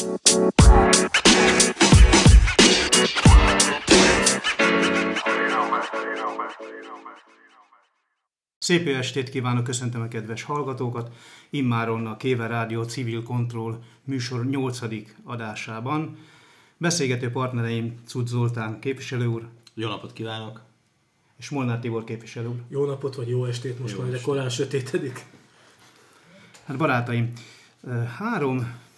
[0.00, 0.12] Szép
[8.86, 11.14] jó estét kívánok, köszöntöm a kedves hallgatókat.
[11.50, 14.80] Immáron a Kéve Rádió Civil Control műsor 8.
[15.24, 16.18] adásában.
[16.76, 19.48] Beszélgető partnereim Cud Zoltán képviselő úr.
[19.74, 20.60] Jó napot kívánok!
[21.36, 22.62] És Molnár Tibor képviselő úr.
[22.68, 25.26] Jó napot, vagy jó estét, most jó már de korán sötétedik.
[26.64, 27.32] Hát barátaim,
[28.18, 28.88] három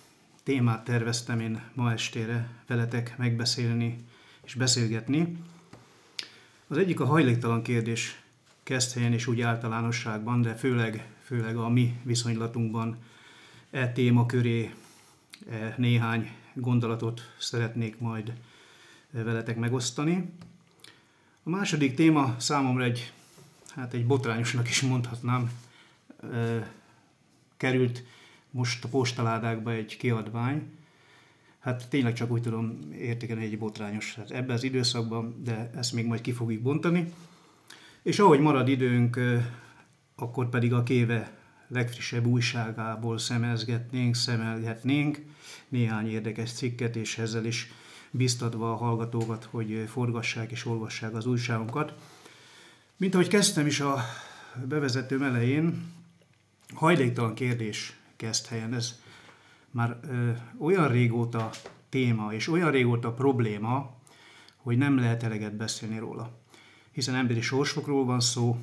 [0.42, 4.04] témát terveztem én ma estére veletek megbeszélni
[4.44, 5.36] és beszélgetni.
[6.66, 8.22] Az egyik a hajléktalan kérdés
[8.94, 12.96] helyen és úgy általánosságban, de főleg, főleg a mi viszonylatunkban
[13.70, 14.74] e téma köré
[15.50, 18.32] e néhány gondolatot szeretnék majd
[19.10, 20.32] veletek megosztani.
[21.42, 23.12] A második téma számomra egy,
[23.74, 25.50] hát egy botrányosnak is mondhatnám,
[27.56, 28.04] került
[28.52, 30.62] most a postaládákba egy kiadvány,
[31.58, 34.14] hát tényleg csak úgy tudom értékelni egy botrányos.
[34.14, 37.12] Hát ebben az időszakban, de ezt még majd ki fogjuk bontani.
[38.02, 39.18] És ahogy marad időnk,
[40.16, 41.36] akkor pedig a kéve
[41.68, 45.18] legfrissebb újságából szemezgetnénk, szemelgetnénk
[45.68, 47.70] néhány érdekes cikket, és ezzel is
[48.10, 51.94] biztatva a hallgatókat, hogy forgassák és olvassák az újságunkat.
[52.96, 53.98] Mint ahogy kezdtem is a
[54.64, 55.92] bevezető elején,
[56.74, 58.74] hajléktalan kérdés kezd helyen.
[58.74, 59.00] Ez
[59.70, 61.50] már ö, olyan régóta
[61.88, 63.90] téma, és olyan régóta probléma,
[64.56, 66.40] hogy nem lehet eleget beszélni róla
[66.92, 68.58] hiszen emberi sorsokról van szó,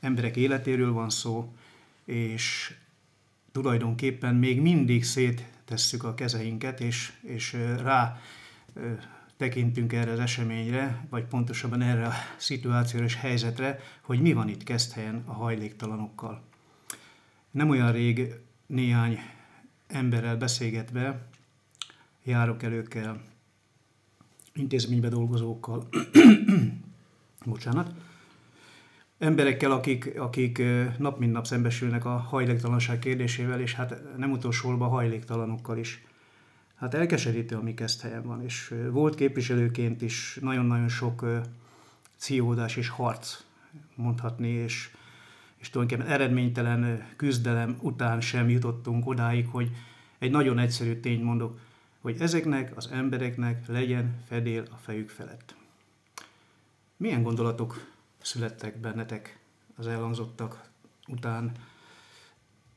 [0.00, 1.54] emberek életéről van szó,
[2.04, 2.74] és
[3.52, 8.20] tulajdonképpen még mindig széttesszük a kezeinket, és, és rá
[9.36, 14.62] tekintünk erre az eseményre, vagy pontosabban erre a szituációra és helyzetre, hogy mi van itt
[14.62, 16.42] kezdhelyen a hajléktalanokkal.
[17.50, 18.34] Nem olyan rég
[18.66, 19.18] néhány
[19.86, 21.26] emberrel beszélgetve,
[22.22, 23.22] járok előkkel,
[24.54, 25.88] intézménybe dolgozókkal,
[27.44, 27.94] bocsánat,
[29.18, 30.62] emberekkel, akik, akik
[30.98, 36.04] nap mint nap szembesülnek a hajléktalanság kérdésével, és hát nem utolsóban hajléktalanokkal is.
[36.74, 41.24] Hát elkeserítő, ami kezd helyen van, és volt képviselőként is nagyon-nagyon sok
[42.16, 43.42] ciódás és harc
[43.94, 44.90] mondhatni, és,
[45.66, 49.70] és tulajdonképpen eredménytelen küzdelem után sem jutottunk odáig, hogy
[50.18, 51.58] egy nagyon egyszerű tényt mondok,
[52.00, 55.54] hogy ezeknek az embereknek legyen fedél a fejük felett.
[56.96, 57.86] Milyen gondolatok
[58.22, 59.38] születtek bennetek
[59.76, 60.70] az elhangzottak
[61.08, 61.52] után?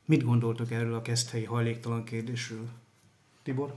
[0.04, 2.68] Mit gondoltok erről a keszthelyi hajléktalan kérdésről?
[3.42, 3.74] Tibor?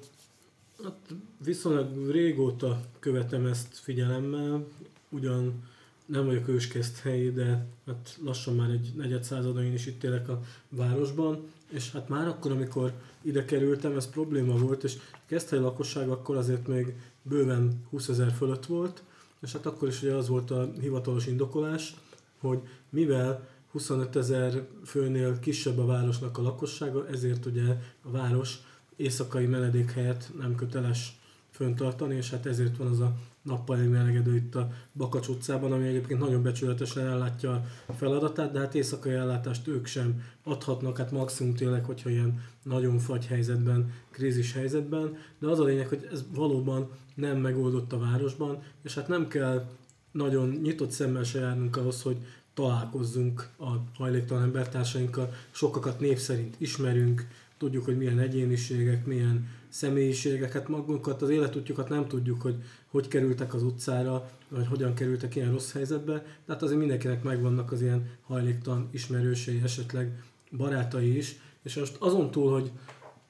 [0.84, 4.68] Hát viszonylag régóta követem ezt figyelemmel,
[5.10, 5.72] ugyan
[6.06, 10.42] nem vagyok őskeszthelyi, de hát lassan már egy negyed századon én is itt élek a
[10.70, 16.38] városban, és hát már akkor, amikor ide kerültem, ez probléma volt, és keszthelyi lakosság akkor
[16.38, 19.04] azért még bőven 20 ezer fölött volt,
[19.42, 21.96] és hát akkor is ugye az volt a hivatalos indokolás,
[22.40, 22.60] hogy
[22.90, 27.64] mivel 25 ezer főnél kisebb a városnak a lakossága, ezért ugye
[28.02, 28.58] a város
[28.96, 34.72] éjszakai meledékhelyet nem köteles föntartani, és hát ezért van az a nappali melegedő itt a
[34.94, 40.24] Bakacs utcában, ami egyébként nagyon becsületesen ellátja a feladatát, de hát éjszakai ellátást ők sem
[40.44, 45.88] adhatnak, hát maximum tényleg, hogyha ilyen nagyon fagy helyzetben, krízis helyzetben, de az a lényeg,
[45.88, 49.70] hogy ez valóban nem megoldott a városban, és hát nem kell
[50.12, 52.18] nagyon nyitott szemmel se járnunk ahhoz, hogy
[52.54, 57.28] találkozzunk a hajléktalan embertársainkkal, sokakat név szerint ismerünk,
[57.58, 62.56] tudjuk, hogy milyen egyéniségek, milyen személyiségeket, magunkat, az életútjukat nem tudjuk, hogy
[62.88, 67.72] hogy kerültek az utcára, vagy hogyan kerültek ilyen rossz helyzetbe, de hát azért mindenkinek megvannak
[67.72, 70.24] az ilyen hajléktalan ismerősei, esetleg
[70.58, 72.72] barátai is, és most azon túl, hogy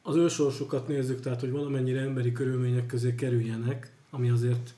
[0.02, 4.74] az ősorsukat nézzük, tehát hogy valamennyire emberi körülmények közé kerüljenek, ami azért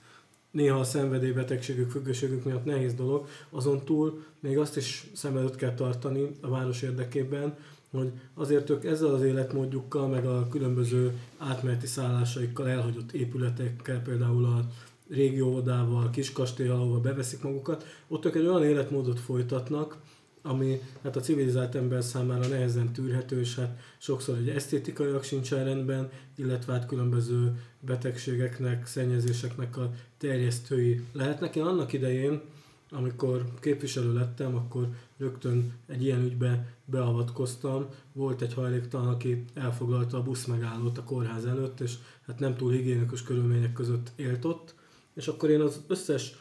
[0.52, 5.74] néha a szenvedélybetegségük, függőségük miatt nehéz dolog, azon túl még azt is szem előtt kell
[5.74, 7.58] tartani a város érdekében,
[7.96, 14.66] hogy azért ők ezzel az életmódjukkal, meg a különböző átmeneti szállásaikkal, elhagyott épületekkel, például a
[15.10, 19.98] régi óvodával, kiskastély, ahova beveszik magukat, ott ők egy olyan életmódot folytatnak,
[20.42, 26.10] ami hát a civilizált ember számára nehezen tűrhető, és hát sokszor egy esztétikaiak sincsen rendben,
[26.36, 31.56] illetve hát különböző betegségeknek, szennyezéseknek a terjesztői lehetnek.
[31.56, 32.42] Én annak idején,
[32.90, 37.86] amikor képviselő lettem, akkor rögtön egy ilyen ügybe beavatkoztam.
[38.14, 41.94] Volt egy hajléktalan, aki elfoglalta a buszmegállót a kórház előtt, és
[42.28, 44.76] hát nem túl higiénikus körülmények között élt ott.
[45.14, 46.36] És akkor én az összes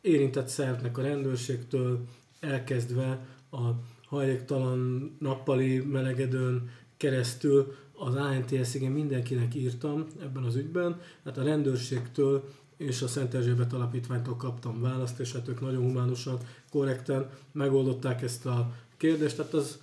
[0.00, 2.04] érintett szervnek a rendőrségtől
[2.40, 3.70] elkezdve a
[4.06, 12.44] hajléktalan nappali melegedőn keresztül az ANTS igen mindenkinek írtam ebben az ügyben, hát a rendőrségtől
[12.76, 16.38] és a Szent Erzsébet Alapítványtól kaptam választ, és hát ők nagyon humánusan,
[16.70, 19.36] korrekten megoldották ezt a kérdést.
[19.36, 19.78] Tehát az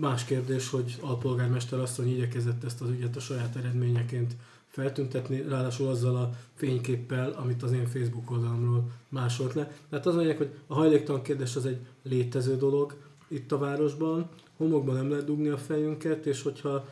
[0.00, 4.36] más kérdés, hogy alpolgármester asszony igyekezett ezt az ügyet a saját eredményeként
[4.66, 9.76] feltüntetni, ráadásul azzal a fényképpel, amit az én Facebook oldalamról másolt le.
[9.88, 12.94] Tehát az mondják, hogy a hajléktalan kérdés az egy létező dolog
[13.28, 16.88] itt a városban, homokban nem lehet dugni a fejünket, és hogyha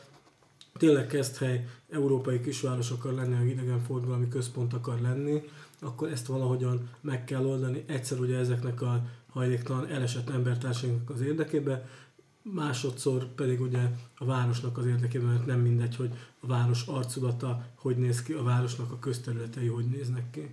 [0.81, 5.43] tényleg hely európai kisváros akar lenni, vagy idegenforgalmi központ akar lenni,
[5.81, 7.85] akkor ezt valahogyan meg kell oldani.
[7.87, 11.83] Egyszer ugye ezeknek a hajléktalan elesett embertársainknak az érdekében,
[12.43, 13.81] másodszor pedig ugye
[14.19, 16.11] a városnak az érdekében, mert nem mindegy, hogy
[16.41, 20.51] a város arculata hogy néz ki, a városnak a közterületei hogy néznek ki.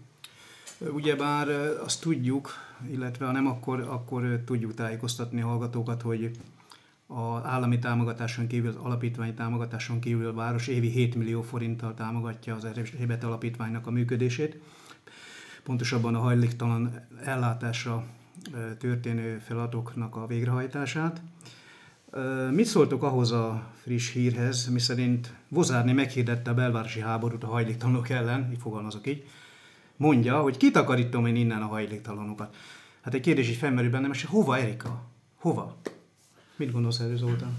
[0.93, 1.49] Ugyebár
[1.83, 2.49] azt tudjuk,
[2.91, 6.31] illetve ha nem, akkor, akkor tudjuk tájékoztatni a hallgatókat, hogy
[7.07, 12.55] az állami támogatáson kívül, az alapítványi támogatáson kívül a város évi 7 millió forinttal támogatja
[12.55, 14.61] az Erzsébet Alapítványnak a működését.
[15.63, 18.05] Pontosabban a hajléktalan ellátásra
[18.77, 21.21] történő feladatoknak a végrehajtását.
[22.51, 28.51] Mit szóltok ahhoz a friss hírhez, miszerint Vozárni meghirdette a belvárosi háborút a hajléktalanok ellen,
[28.51, 29.27] így fogalmazok így,
[29.95, 32.55] mondja, hogy kitakarítom én innen a hajléktalanokat.
[33.01, 35.03] Hát egy kérdés így felmerül bennem, és hova Erika?
[35.35, 35.77] Hova?
[36.57, 37.57] Mit gondolsz erről Zoltán?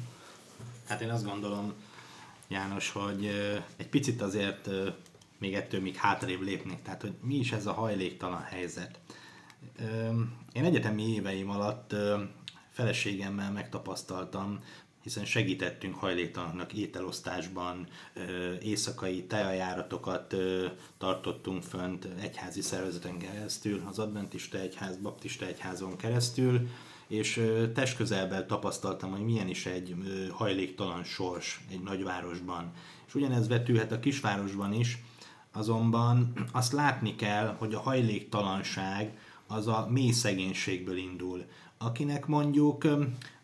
[0.86, 1.72] Hát én azt gondolom,
[2.48, 3.26] János, hogy
[3.76, 4.68] egy picit azért
[5.38, 6.82] még ettől még hátrébb lépnék.
[6.82, 8.98] Tehát, hogy mi is ez a hajléktalan helyzet.
[10.52, 11.94] Én egyetemi éveim alatt
[12.70, 14.58] feleségemmel megtapasztaltam,
[15.02, 17.86] hiszen segítettünk hajléktalanoknak ételosztásban,
[18.62, 20.34] éjszakai teajáratokat
[20.98, 26.68] tartottunk fönt egyházi szervezeten keresztül, az adventista egyház, baptista egyházon keresztül,
[27.08, 27.44] és
[27.74, 29.94] testközelben tapasztaltam, hogy milyen is egy
[30.30, 32.72] hajléktalan sors egy nagyvárosban.
[33.06, 35.02] És ugyanez vetülhet a kisvárosban is,
[35.52, 41.44] azonban azt látni kell, hogy a hajléktalanság az a mély szegénységből indul.
[41.78, 42.86] Akinek mondjuk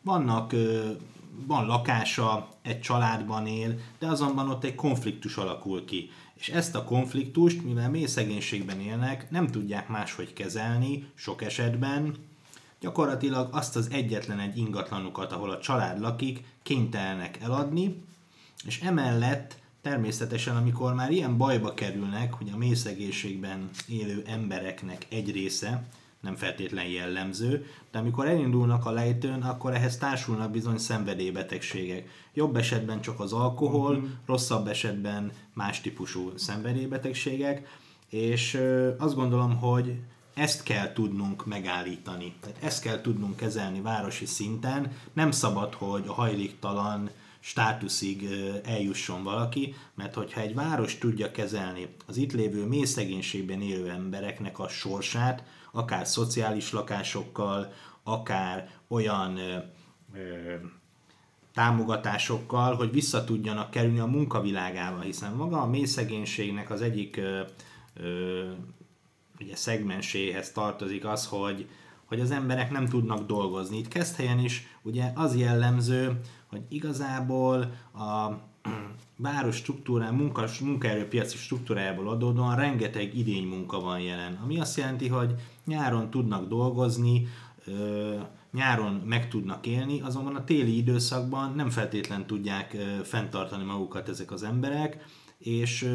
[0.03, 0.53] vannak
[1.47, 6.11] van lakása, egy családban él, de azonban ott egy konfliktus alakul ki.
[6.35, 12.15] És ezt a konfliktust, mivel mély szegénységben élnek, nem tudják máshogy kezelni, sok esetben,
[12.85, 18.03] gyakorlatilag azt az egyetlen egy ingatlanukat, ahol a család lakik, kénytelenek eladni,
[18.67, 25.83] és emellett természetesen, amikor már ilyen bajba kerülnek, hogy a mélyszegénységben élő embereknek egy része,
[26.21, 32.09] nem feltétlen jellemző, de amikor elindulnak a lejtőn, akkor ehhez társulnak bizony szenvedélybetegségek.
[32.35, 34.11] Jobb esetben csak az alkohol, uh-huh.
[34.27, 37.69] rosszabb esetben más típusú szenvedélybetegségek,
[38.09, 38.61] és
[38.99, 39.99] azt gondolom, hogy
[40.35, 42.35] ezt kell tudnunk megállítani.
[42.41, 44.93] Tehát ezt kell tudnunk kezelni városi szinten.
[45.13, 47.11] Nem szabad, hogy a hajléktalan
[47.41, 48.29] státuszig
[48.65, 54.59] eljusson valaki, mert hogyha egy város tudja kezelni az itt lévő mély szegénységben élő embereknek
[54.59, 57.73] a sorsát, akár szociális lakásokkal,
[58.03, 59.39] akár olyan
[61.55, 67.21] támogatásokkal, hogy vissza tudjanak kerülni a munkavilágába, hiszen maga a mély szegénységnek az egyik
[69.41, 71.69] ugye szegmenséhez tartozik az, hogy,
[72.05, 73.79] hogy az emberek nem tudnak dolgozni.
[73.79, 77.59] Itt Keszthelyen is ugye az jellemző, hogy igazából
[77.95, 78.31] a
[79.17, 84.39] város struktúrá, munka, munkaerőpiaci struktúrájából adódóan rengeteg idény munka van jelen.
[84.43, 87.27] Ami azt jelenti, hogy nyáron tudnak dolgozni,
[88.53, 94.43] nyáron meg tudnak élni, azonban a téli időszakban nem feltétlen tudják fenntartani magukat ezek az
[94.43, 95.05] emberek,
[95.39, 95.91] és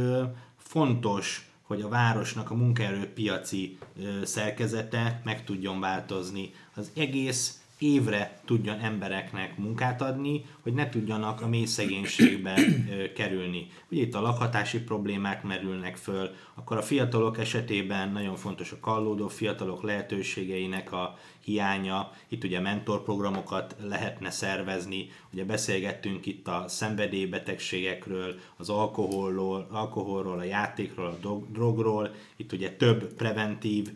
[0.58, 3.78] fontos hogy a városnak a munkaerőpiaci
[4.24, 6.54] szerkezete meg tudjon változni.
[6.76, 12.60] Az egész évre tudjon embereknek munkát adni, hogy ne tudjanak a mély szegénységbe
[13.16, 13.68] kerülni.
[13.92, 19.28] Ugye itt a lakhatási problémák merülnek föl, akkor a fiatalok esetében nagyon fontos a kallódó
[19.28, 28.70] fiatalok lehetőségeinek a hiánya, itt ugye mentorprogramokat lehetne szervezni, ugye beszélgettünk itt a szenvedélybetegségekről, az
[28.70, 33.92] alkoholról, alkoholról, a játékról, a drogról, itt ugye több preventív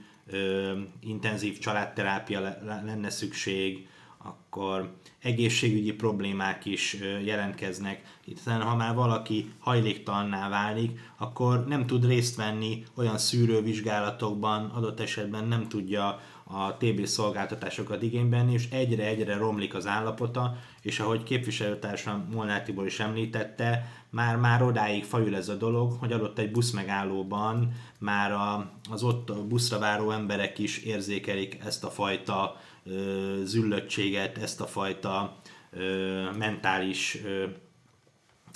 [1.00, 3.88] intenzív családterápia lenne szükség,
[4.18, 8.02] akkor egészségügyi problémák is jelentkeznek.
[8.26, 15.44] Hiszen ha már valaki hajléktalanná válik, akkor nem tud részt venni olyan szűrővizsgálatokban, adott esetben
[15.48, 16.20] nem tudja
[16.54, 23.00] a TB szolgáltatásokat igényben, és egyre-egyre romlik az állapota, és ahogy képviselőtársam Molnár Tibor is
[23.00, 28.72] említette, már, már odáig fajul ez a dolog, hogy adott egy busz megállóban már a,
[28.92, 34.68] az ott a buszra váró emberek is érzékelik ezt a fajta ö, züllöttséget, ezt a
[34.68, 35.38] fajta
[35.72, 37.46] ö, mentális ö,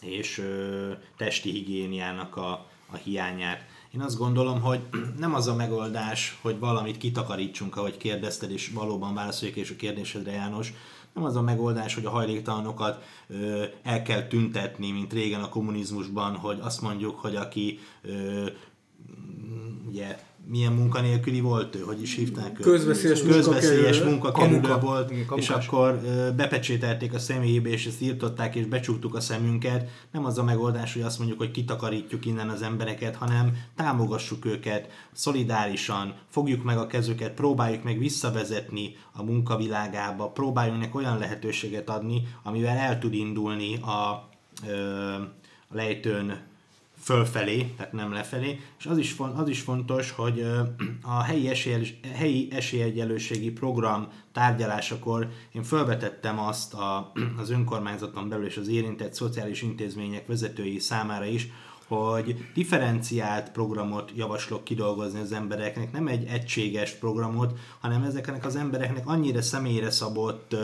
[0.02, 0.44] és
[1.18, 3.66] testi higiéniának a, a hiányát.
[3.94, 4.80] Én azt gondolom, hogy
[5.20, 10.32] nem az a megoldás, hogy valamit kitakarítsunk, ahogy kérdezted, és valóban válaszoljak és a kérdésedre,
[10.32, 10.74] János,
[11.14, 16.36] nem az a megoldás, hogy a hajléktalanokat ö, el kell tüntetni, mint régen a kommunizmusban,
[16.36, 18.46] hogy azt mondjuk, hogy aki ö,
[19.88, 22.66] ugye milyen munkanélküli volt ő, hogy is hívták őt?
[22.66, 26.02] Közveszélyes, Közveszélyes munkakerülő munka, volt, igen, és akkor
[26.36, 29.90] bepecsételték a személyébe, és ezt írtották, és becsuktuk a szemünket.
[30.12, 34.90] Nem az a megoldás, hogy azt mondjuk, hogy kitakarítjuk innen az embereket, hanem támogassuk őket
[35.12, 42.78] szolidárisan, fogjuk meg a kezüket, próbáljuk meg visszavezetni a munkavilágába, próbáljunk olyan lehetőséget adni, amivel
[42.78, 44.30] el tud indulni a, a
[45.72, 46.56] lejtőn
[47.00, 50.46] fölfelé, tehát nem lefelé, és az is, az is fontos, hogy
[51.02, 57.12] a helyi, esély, helyi esélyegyelőségi program tárgyalásakor én felvetettem azt a,
[57.42, 61.48] az önkormányzaton belül és az érintett szociális intézmények vezetői számára is,
[61.88, 69.08] hogy differenciált programot javaslok kidolgozni az embereknek, nem egy egységes programot, hanem ezeknek az embereknek
[69.08, 70.56] annyira személyre szabott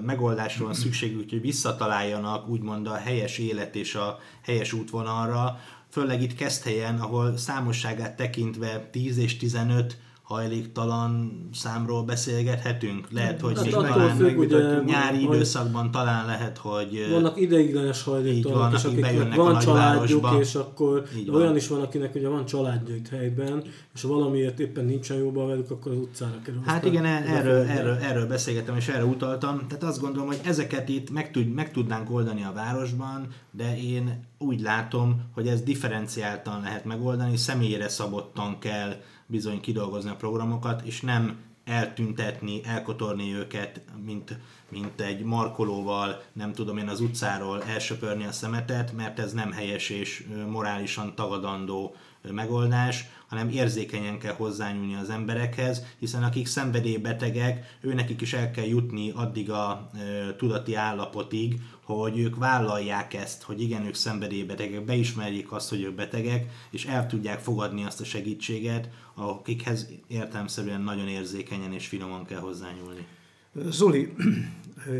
[0.00, 5.58] megoldásra van szükségük, hogy visszataláljanak úgymond a helyes élet és a helyes útvonalra,
[5.90, 13.10] főleg itt Keszthelyen, ahol számosságát tekintve 10 és 15 hajléktalan számról beszélgethetünk.
[13.10, 17.06] Lehet, hogy hát még talán függ, ugye, nyári hogy időszakban talán lehet, hogy...
[17.10, 21.34] Vannak ideiglenes hajléktalanok, van, és akiknek van családjuk, és akkor van.
[21.34, 23.64] olyan is van, akinek ugye van családja itt helyben,
[23.94, 26.60] és valamiért éppen nincsen jóban velük, akkor az utcára kerül.
[26.64, 29.66] Hát igen, erről, erről, erről beszélgettem, és erre utaltam.
[29.68, 34.24] Tehát azt gondolom, hogy ezeket itt meg, tud, meg tudnánk oldani a városban, de én
[34.38, 38.94] úgy látom, hogy ez differenciáltan lehet megoldani, személyre szabottan kell
[39.26, 44.38] bizony kidolgozni a programokat, és nem eltüntetni, elkotorni őket, mint,
[44.68, 49.88] mint egy markolóval, nem tudom én az utcáról elsöpörni a szemetet, mert ez nem helyes
[49.90, 51.94] és morálisan tagadandó
[52.32, 59.10] megoldás, hanem érzékenyen kell hozzányúlni az emberekhez, hiszen akik szenvedélybetegek, őnekik is el kell jutni
[59.14, 65.68] addig a e, tudati állapotig, hogy ők vállalják ezt, hogy igen, ők szenvedélybetegek, beismerjék azt,
[65.68, 71.86] hogy ők betegek, és el tudják fogadni azt a segítséget, akikhez értelmszerűen nagyon érzékenyen és
[71.86, 73.06] finoman kell hozzányúlni.
[73.54, 74.14] Zoli,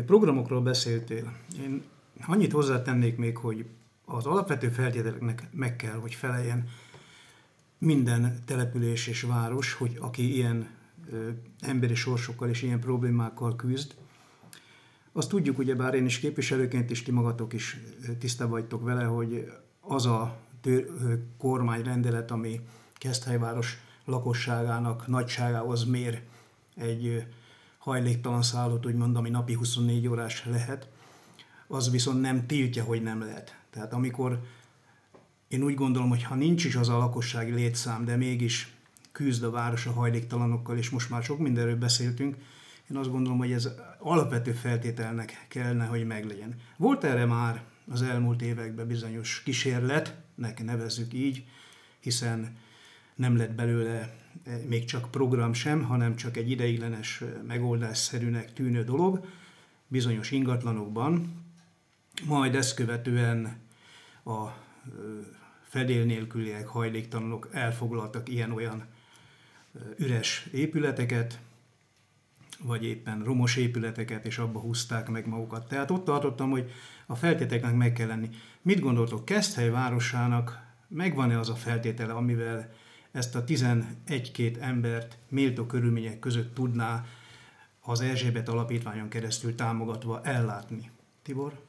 [0.05, 1.33] programokról beszéltél.
[1.63, 1.83] Én
[2.27, 3.65] annyit hozzátennék még, hogy
[4.05, 6.67] az alapvető feltételeknek meg kell, hogy feleljen
[7.77, 10.69] minden település és város, hogy aki ilyen
[11.59, 13.95] emberi sorsokkal és ilyen problémákkal küzd,
[15.17, 17.79] azt tudjuk, ugye bár én is képviselőként is, ti magatok is
[18.19, 19.51] tiszta vagytok vele, hogy
[19.81, 20.89] az a tör,
[21.37, 22.59] kormányrendelet, ami
[22.93, 26.21] Keszthelyváros lakosságának nagyságához mér
[26.75, 27.25] egy
[27.77, 30.89] hajléktalan szállót, úgymond, ami napi 24 órás lehet,
[31.67, 33.57] az viszont nem tiltja, hogy nem lehet.
[33.69, 34.39] Tehát amikor
[35.55, 38.73] én úgy gondolom, hogy ha nincs is az a lakossági létszám, de mégis
[39.11, 42.35] küzd a város a hajléktalanokkal, és most már sok mindenről beszéltünk,
[42.91, 43.69] én azt gondolom, hogy ez
[43.99, 46.55] alapvető feltételnek kellene, hogy meglegyen.
[46.77, 51.45] Volt erre már az elmúlt években bizonyos kísérletnek nevezzük így,
[51.99, 52.57] hiszen
[53.15, 58.83] nem lett belőle e, még csak program sem, hanem csak egy ideiglenes e, megoldásszerűnek tűnő
[58.83, 59.25] dolog
[59.87, 61.43] bizonyos ingatlanokban,
[62.25, 63.57] majd ezt követően
[64.23, 64.53] a e,
[65.75, 68.85] fedél nélküliek, hajléktalanok elfoglaltak ilyen-olyan
[69.97, 71.39] üres épületeket,
[72.59, 75.67] vagy éppen romos épületeket, és abba húzták meg magukat.
[75.67, 76.71] Tehát ott tartottam, hogy
[77.05, 78.29] a feltételeknek meg kell lenni.
[78.61, 82.73] Mit gondoltok, Keszthely városának megvan-e az a feltétele, amivel
[83.11, 87.05] ezt a 11-két embert méltó körülmények között tudná
[87.79, 90.91] az Erzsébet alapítványon keresztül támogatva ellátni.
[91.21, 91.64] Tibor?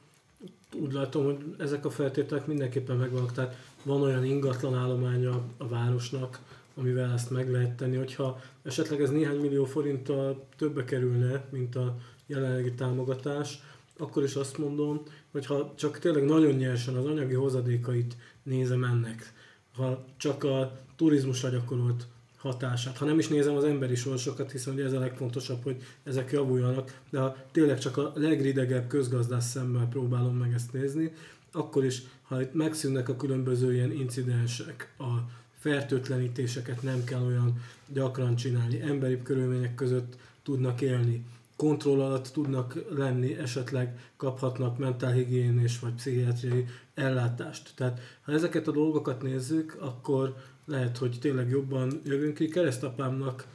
[0.73, 6.39] Úgy látom, hogy ezek a feltételek mindenképpen megvannak, tehát van olyan ingatlan állománya a városnak,
[6.75, 11.97] amivel ezt meg lehet tenni, hogyha esetleg ez néhány millió forinttal többe kerülne, mint a
[12.25, 13.59] jelenlegi támogatás,
[13.97, 19.33] akkor is azt mondom, hogy ha csak tényleg nagyon nyersen az anyagi hozadékait nézem ennek,
[19.75, 22.07] ha csak a turizmusra gyakorolt
[22.37, 22.97] hatását.
[22.97, 26.99] Ha nem is nézem az emberi sorsokat, hiszen ugye ez a legfontosabb, hogy ezek javuljanak,
[27.09, 31.11] de ha tényleg csak a legridegebb közgazdász szemmel próbálom meg ezt nézni,
[31.51, 35.11] akkor is, ha itt megszűnnek a különböző ilyen incidensek, a
[35.59, 37.61] fertőtlenítéseket nem kell olyan
[37.93, 41.25] gyakran csinálni, emberi körülmények között tudnak élni,
[41.55, 47.71] kontroll alatt tudnak lenni, esetleg kaphatnak mentálhigiénés vagy pszichiátriai ellátást.
[47.75, 50.35] Tehát ha ezeket a dolgokat nézzük, akkor
[50.67, 52.47] lehet, hogy tényleg jobban jövünk ki.
[52.47, 53.47] Keresztapámnak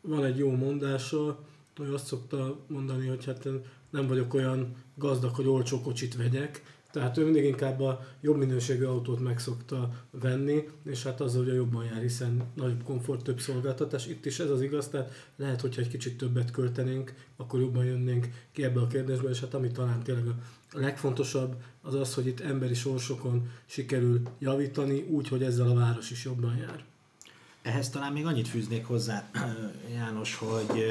[0.00, 1.38] van egy jó mondása,
[1.76, 3.48] hogy azt szokta mondani, hogy hát
[3.90, 8.84] nem vagyok olyan gazdag, hogy olcsó kocsit vegyek, Tehát ő mindig inkább a jobb minőségű
[8.84, 14.06] autót meg szokta venni, és hát azzal ugye jobban jár, hiszen nagyobb komfort, több szolgáltatás.
[14.06, 18.28] Itt is ez az igaz, tehát lehet, hogyha egy kicsit többet költenénk, akkor jobban jönnénk
[18.52, 20.34] ki ebbe a kérdésbe, és hát ami talán tényleg a
[20.72, 26.24] legfontosabb, az az, hogy itt emberi sorsokon sikerül javítani, úgy, hogy ezzel a város is
[26.24, 26.84] jobban jár.
[27.62, 29.30] Ehhez talán még annyit fűznék hozzá,
[29.94, 30.84] János, hogy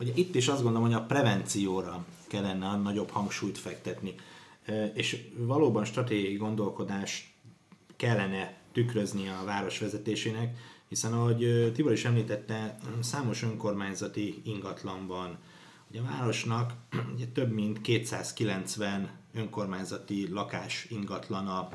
[0.00, 4.14] ugye itt is azt gondolom, hogy a prevencióra kellene a nagyobb hangsúlyt fektetni.
[4.94, 7.34] És valóban stratégiai gondolkodás
[7.96, 10.58] kellene tükrözni a város vezetésének,
[10.88, 15.38] hiszen ahogy Tibor is említette, számos önkormányzati ingatlan van.
[15.90, 16.72] Ugye a városnak
[17.14, 21.68] ugye több mint 290 önkormányzati lakás ingatlana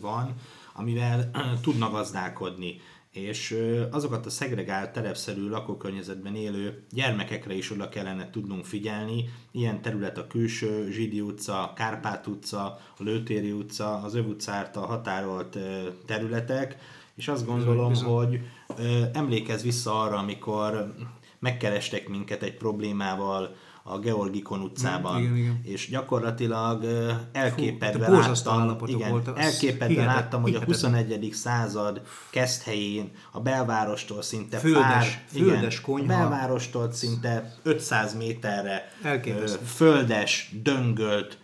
[0.00, 0.34] van,
[0.74, 1.30] amivel
[1.62, 2.80] tudna gazdálkodni
[3.16, 3.56] és
[3.90, 9.24] azokat a szegregált, terepszerű lakókörnyezetben élő gyermekekre is oda kellene tudnunk figyelni.
[9.50, 12.62] Ilyen terület a külső Zsidi utca, Kárpát utca,
[12.98, 15.58] a Lőtéri utca, az Öv utcárta határolt
[16.06, 16.76] területek,
[17.14, 18.26] és azt gondolom, bizony, bizony.
[18.26, 20.94] hogy emlékez vissza arra, amikor
[21.38, 23.56] megkerestek minket egy problémával,
[23.88, 25.60] a Georgikon utcában, igen, igen.
[25.62, 26.84] és gyakorlatilag
[27.32, 31.28] elképedve Fú, láttam, igen, volt, elképedve láttam, hogy a 21.
[31.32, 39.64] század kezdhelyén a belvárostól szinte földes, pár, földes igen, a belvárostól szinte 500 méterre Elképesztő.
[39.64, 41.38] földes, döngölt,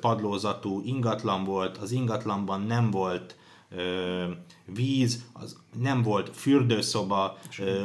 [0.00, 3.36] padlózatú ingatlan volt, az ingatlanban nem volt
[4.64, 7.38] víz, az nem volt fürdőszoba,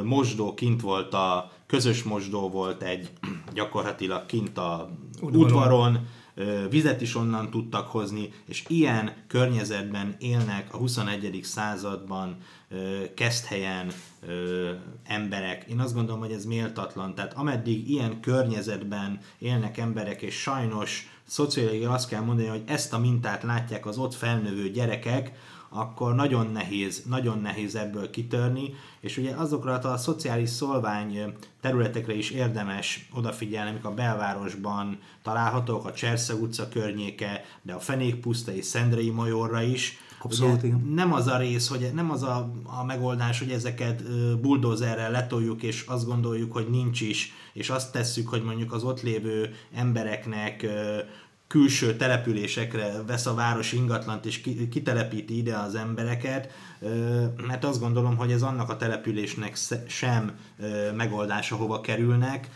[0.03, 3.09] mosdó kint volt a közös mosdó volt egy
[3.57, 4.89] gyakorlatilag kint a
[5.21, 6.07] udvaron, udvaron
[6.69, 11.39] vizet is onnan tudtak hozni, és ilyen környezetben élnek a 21.
[11.43, 12.37] században
[13.47, 13.91] helyen
[15.03, 15.65] emberek.
[15.69, 17.15] Én azt gondolom, hogy ez méltatlan.
[17.15, 22.99] Tehát ameddig ilyen környezetben élnek emberek, és sajnos szociológiai azt kell mondani, hogy ezt a
[22.99, 25.31] mintát látják az ott felnövő gyerekek,
[25.69, 32.29] akkor nagyon nehéz, nagyon nehéz ebből kitörni, és ugye azokra a szociális szolvány területekre is
[32.29, 39.09] érdemes odafigyelni, amik a belvárosban találhatók, a Cserszeg utca környéke, de a Fenékpuszta és Szendrei
[39.09, 43.51] Majorra is, Abszolút, Ugye, nem az a rész, hogy nem az a, a megoldás, hogy
[43.51, 44.03] ezeket
[44.39, 49.01] buldózerrel letoljuk, és azt gondoljuk, hogy nincs is, és azt tesszük, hogy mondjuk az ott
[49.01, 50.65] lévő embereknek
[51.47, 56.51] külső településekre vesz a város ingatlant és kitelepíti ide az embereket,
[57.47, 59.57] mert azt gondolom, hogy ez annak a településnek
[59.87, 60.39] sem
[60.95, 62.49] megoldása, hova kerülnek,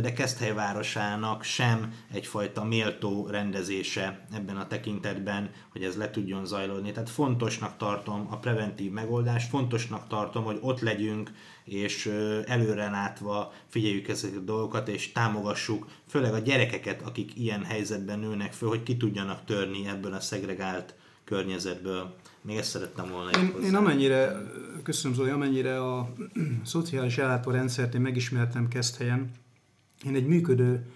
[0.00, 6.92] de Keszthely városának sem egyfajta méltó rendezése ebben a tekintetben, hogy ez le tudjon zajlódni.
[6.92, 11.30] Tehát fontosnak tartom a preventív megoldást, fontosnak tartom, hogy ott legyünk,
[11.72, 12.06] és
[12.46, 18.52] előre látva figyeljük ezeket a dolgokat, és támogassuk, főleg a gyerekeket, akik ilyen helyzetben nőnek
[18.52, 22.14] föl, hogy ki tudjanak törni ebből a szegregált környezetből.
[22.42, 24.36] Még ezt szerettem volna én, én amennyire,
[24.82, 26.12] köszönöm Zoli, amennyire a
[26.64, 29.30] szociális ellátórendszert én megismertem helyen,
[30.06, 30.86] én egy működő,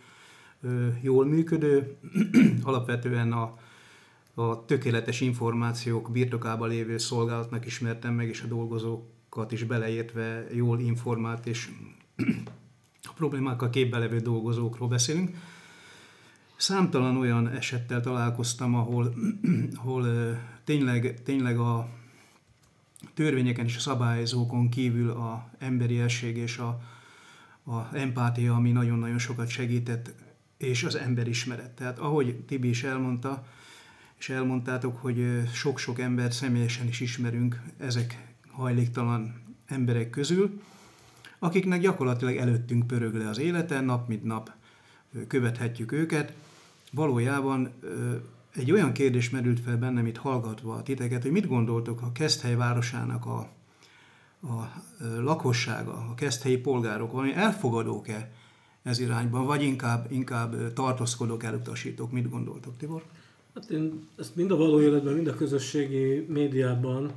[1.00, 1.96] jól működő,
[2.62, 3.58] alapvetően a,
[4.34, 8.46] a tökéletes információk birtokában lévő szolgálatnak ismertem meg, és a
[9.34, 11.70] dolgozókat is beleértve jól informált és
[13.10, 15.36] a problémákkal képbe levő dolgozókról beszélünk.
[16.56, 19.14] Számtalan olyan esettel találkoztam, ahol,
[19.80, 20.06] ahol
[20.64, 21.88] tényleg, tényleg a
[23.14, 26.80] törvényeken és a szabályzókon kívül a emberiesség és a,
[27.64, 30.14] a empátia, ami nagyon-nagyon sokat segített,
[30.56, 31.70] és az emberismeret.
[31.70, 33.46] Tehát ahogy Tibi is elmondta,
[34.18, 40.60] és elmondtátok, hogy sok-sok ember személyesen is ismerünk ezek hajléktalan emberek közül,
[41.38, 44.50] akiknek gyakorlatilag előttünk pörög le az élete, nap mint nap
[45.26, 46.32] követhetjük őket.
[46.92, 47.72] Valójában
[48.54, 52.54] egy olyan kérdés merült fel bennem itt hallgatva a titeket, hogy mit gondoltok a Keszthely
[52.54, 53.48] városának a
[54.48, 54.82] a
[55.20, 58.30] lakossága, a keszthelyi polgárok valami elfogadók-e
[58.82, 62.12] ez irányban, vagy inkább, inkább tartózkodók, elutasítók?
[62.12, 63.02] Mit gondoltok, Tibor?
[63.54, 67.12] Hát én ezt mind a való életben, mind a közösségi médiában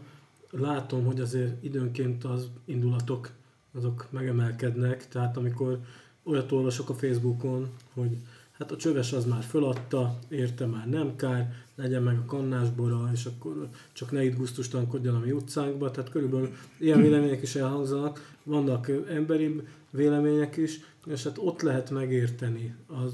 [0.50, 3.32] látom, hogy azért időnként az indulatok
[3.74, 5.80] azok megemelkednek, tehát amikor
[6.24, 8.18] olyat olvasok a Facebookon, hogy
[8.52, 13.26] hát a csöves az már föladta, érte már nem kár, legyen meg a kannásbora, és
[13.26, 18.92] akkor csak ne itt gusztustalankodjon a mi utcánkba, tehát körülbelül ilyen vélemények is elhangzanak, vannak
[19.10, 23.14] emberi vélemények is, és hát ott lehet megérteni az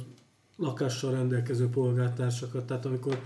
[0.57, 3.19] lakással rendelkező polgártársakat, tehát amikor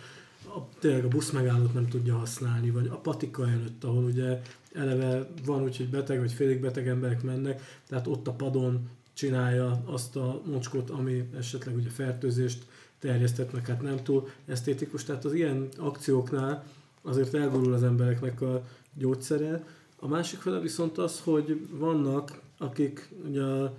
[0.56, 4.42] a, tényleg a busz megállót nem tudja használni, vagy a patika előtt, ahol ugye
[4.74, 9.82] eleve van úgy, hogy beteg vagy félig beteg emberek mennek, tehát ott a padon csinálja
[9.86, 12.66] azt a mocskot, ami esetleg ugye fertőzést
[13.00, 15.04] terjesztett, meg hát nem túl esztétikus.
[15.04, 16.64] Tehát az ilyen akcióknál
[17.02, 19.68] azért elgurul az embereknek a gyógyszere.
[20.00, 23.78] A másik fele viszont az, hogy vannak, akik ugye a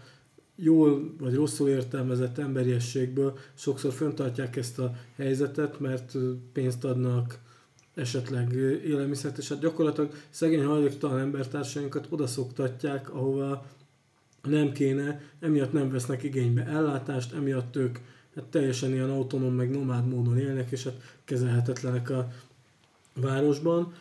[0.60, 6.16] jól vagy rosszul értelmezett emberiességből sokszor föntartják ezt a helyzetet, mert
[6.52, 7.38] pénzt adnak,
[7.94, 8.52] esetleg
[8.84, 13.66] élelmiszert, és hát gyakorlatilag szegény hajléktalan embertársainkat oda szoktatják, ahova
[14.42, 17.98] nem kéne, emiatt nem vesznek igénybe ellátást, emiatt ők
[18.34, 22.32] hát teljesen ilyen autonóm, meg nomád módon élnek, és hát kezelhetetlenek a
[23.14, 23.92] városban.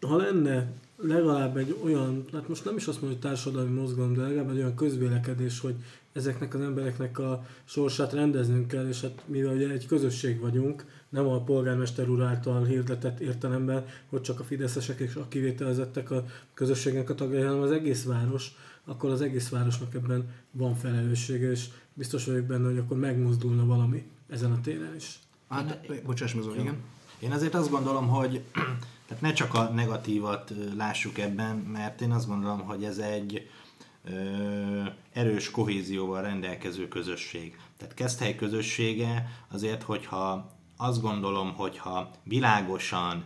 [0.00, 4.22] Ha lenne legalább egy olyan, hát most nem is azt mondom, hogy társadalmi mozgalom, de
[4.22, 5.74] legalább egy olyan közvélekedés, hogy
[6.12, 11.26] ezeknek az embereknek a sorsát rendeznünk kell, és hát mivel ugye egy közösség vagyunk, nem
[11.26, 17.10] a polgármester úr által hirdetett értelemben, hogy csak a fideszesek és a kivételezettek a közösségnek
[17.10, 22.24] a tagjai, hanem az egész város, akkor az egész városnak ebben van felelőssége, és biztos
[22.24, 25.18] vagyok benne, hogy akkor megmozdulna valami ezen a téren is.
[25.48, 26.76] Hát, bocsáss meg, igen.
[27.18, 28.42] Én azért azt gondolom, hogy
[29.08, 33.50] tehát ne csak a negatívat lássuk ebben, mert én azt gondolom, hogy ez egy
[34.04, 34.12] ö,
[35.12, 37.58] erős kohézióval rendelkező közösség.
[37.76, 43.24] Tehát Keszthely közössége azért, hogyha azt gondolom, hogyha világosan,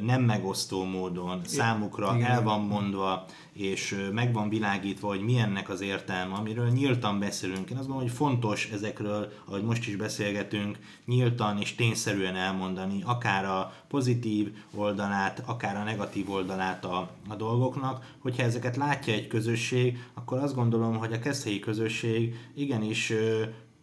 [0.00, 2.30] nem megosztó módon számukra Igen.
[2.30, 7.70] el van mondva, és meg van világítva, hogy milyennek az értelme, amiről nyíltan beszélünk.
[7.70, 13.44] Én azt gondolom, hogy fontos ezekről, ahogy most is beszélgetünk, nyíltan és tényszerűen elmondani, akár
[13.44, 18.14] a pozitív oldalát, akár a negatív oldalát a, a dolgoknak.
[18.18, 23.12] Hogyha ezeket látja egy közösség, akkor azt gondolom, hogy a keszthelyi közösség igenis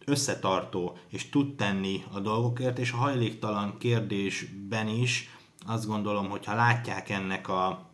[0.06, 5.35] összetartó, és tud tenni a dolgokért, és a hajléktalan kérdésben is
[5.66, 7.86] azt gondolom, hogy ha látják ennek a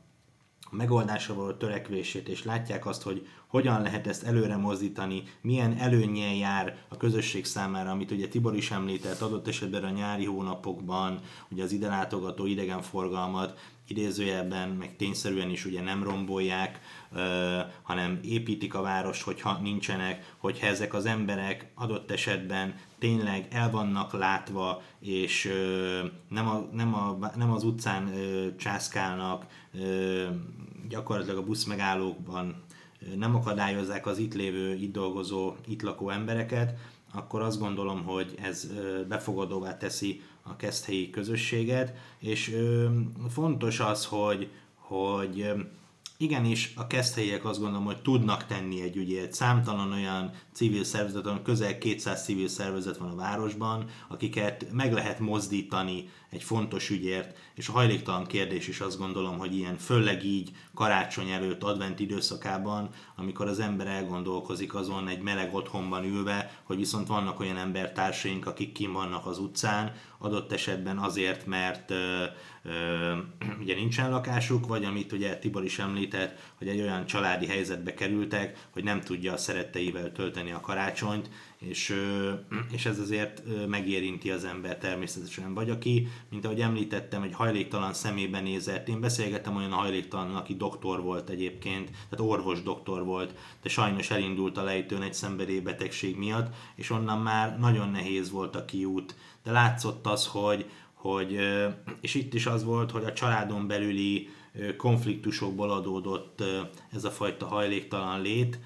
[0.70, 6.76] megoldásra való törekvését, és látják azt, hogy hogyan lehet ezt előre mozdítani, milyen előnyel jár
[6.88, 11.72] a közösség számára, amit ugye Tibor is említett, adott esetben a nyári hónapokban, ugye az
[11.72, 13.58] ide látogató idegenforgalmat
[13.88, 16.80] idézőjelben, meg tényszerűen is ugye nem rombolják,
[17.82, 24.12] hanem építik a város, hogyha nincsenek, hogyha ezek az emberek adott esetben tényleg el vannak
[24.12, 25.52] látva, és
[26.28, 28.10] nem, a, nem, a, nem az utcán
[28.58, 29.46] császkálnak,
[30.88, 32.62] gyakorlatilag a buszmegállókban
[33.16, 36.78] nem akadályozzák az itt lévő, itt dolgozó, itt lakó embereket,
[37.14, 38.66] akkor azt gondolom, hogy ez
[39.08, 42.56] befogadóvá teszi a keszthelyi közösséget, és
[43.28, 45.52] fontos az, hogy, hogy
[46.22, 49.32] igenis a keszthelyiek azt gondolom, hogy tudnak tenni egy ügyét.
[49.32, 55.18] Számtalan olyan civil szervezet, van, közel 200 civil szervezet van a városban, akiket meg lehet
[55.18, 60.50] mozdítani egy fontos ügyért, és a hajléktalan kérdés is azt gondolom, hogy ilyen főleg így
[60.74, 67.06] karácsony előtt, advent időszakában, amikor az ember elgondolkozik azon egy meleg otthonban ülve, hogy viszont
[67.06, 69.92] vannak olyan embertársaink, akik kim vannak az utcán,
[70.24, 72.24] adott esetben azért, mert ö,
[72.62, 73.16] ö,
[73.62, 78.66] ugye nincsen lakásuk, vagy amit ugye Tibor is említett, hogy egy olyan családi helyzetbe kerültek,
[78.70, 81.94] hogy nem tudja a szeretteivel tölteni a karácsonyt, és,
[82.76, 85.54] és ez azért megérinti az ember természetesen.
[85.54, 88.88] Vagy aki, mint ahogy említettem, egy hajléktalan szemébe nézett.
[88.88, 94.56] Én beszélgettem olyan hajléktalan, aki doktor volt egyébként, tehát orvos doktor volt, de sajnos elindult
[94.58, 99.14] a lejtőn egy szenvedélybetegség miatt, és onnan már nagyon nehéz volt a kiút.
[99.42, 101.38] De látszott az, hogy, hogy
[102.00, 104.28] és itt is az volt, hogy a családon belüli
[104.76, 106.42] konfliktusokból adódott
[106.92, 108.58] ez a fajta hajléktalan lét,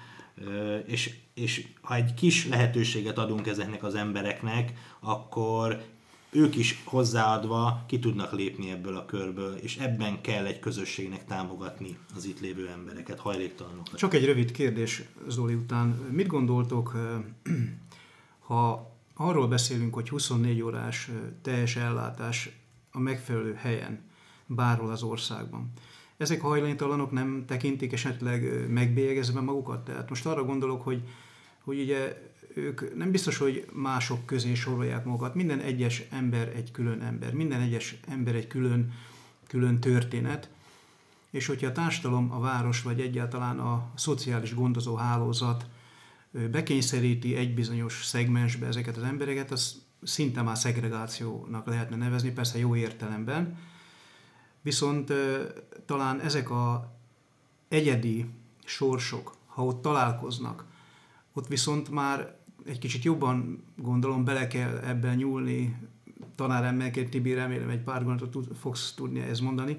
[0.85, 5.83] és, és ha egy kis lehetőséget adunk ezeknek az embereknek, akkor
[6.29, 11.97] ők is hozzáadva ki tudnak lépni ebből a körből, és ebben kell egy közösségnek támogatni
[12.15, 13.97] az itt lévő embereket, hajléktalanokat.
[13.97, 15.87] Csak egy rövid kérdés Zoli után.
[16.11, 16.95] Mit gondoltok,
[18.47, 22.49] ha arról beszélünk, hogy 24 órás teljes ellátás
[22.91, 24.01] a megfelelő helyen,
[24.45, 25.71] bárhol az országban,
[26.17, 29.83] ezek a hajléktalanok nem tekintik esetleg megbélyegezve magukat?
[29.83, 31.03] Tehát most arra gondolok, hogy,
[31.63, 32.21] hogy ugye
[32.53, 35.35] ők nem biztos, hogy mások közé sorolják magukat.
[35.35, 38.93] Minden egyes ember egy külön ember, minden egyes ember egy külön,
[39.47, 40.49] külön történet,
[41.29, 45.65] és hogyha a társadalom, a város, vagy egyáltalán a szociális gondozó hálózat
[46.51, 52.75] bekényszeríti egy bizonyos szegmensbe ezeket az embereket, az szinte már szegregációnak lehetne nevezni, persze jó
[52.75, 53.57] értelemben,
[54.67, 55.13] Viszont
[55.85, 56.93] talán ezek a
[57.67, 58.25] egyedi
[58.65, 60.65] sorsok, ha ott találkoznak,
[61.33, 65.77] ott viszont már egy kicsit jobban gondolom bele kell ebben nyúlni,
[66.35, 69.77] tanáremmelként Tibi, remélem egy pár gondolatot tud, fogsz tudni ezt mondani,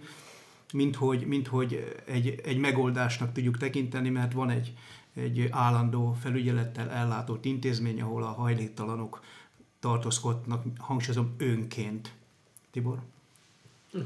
[0.73, 4.75] mint hogy, mint hogy egy, egy megoldásnak tudjuk tekinteni, mert van egy,
[5.19, 9.21] egy állandó felügyelettel ellátott intézmény, ahol a hajléktalanok
[9.81, 12.13] tartózkodnak, hangsúlyozom, önként.
[12.71, 12.99] Tibor?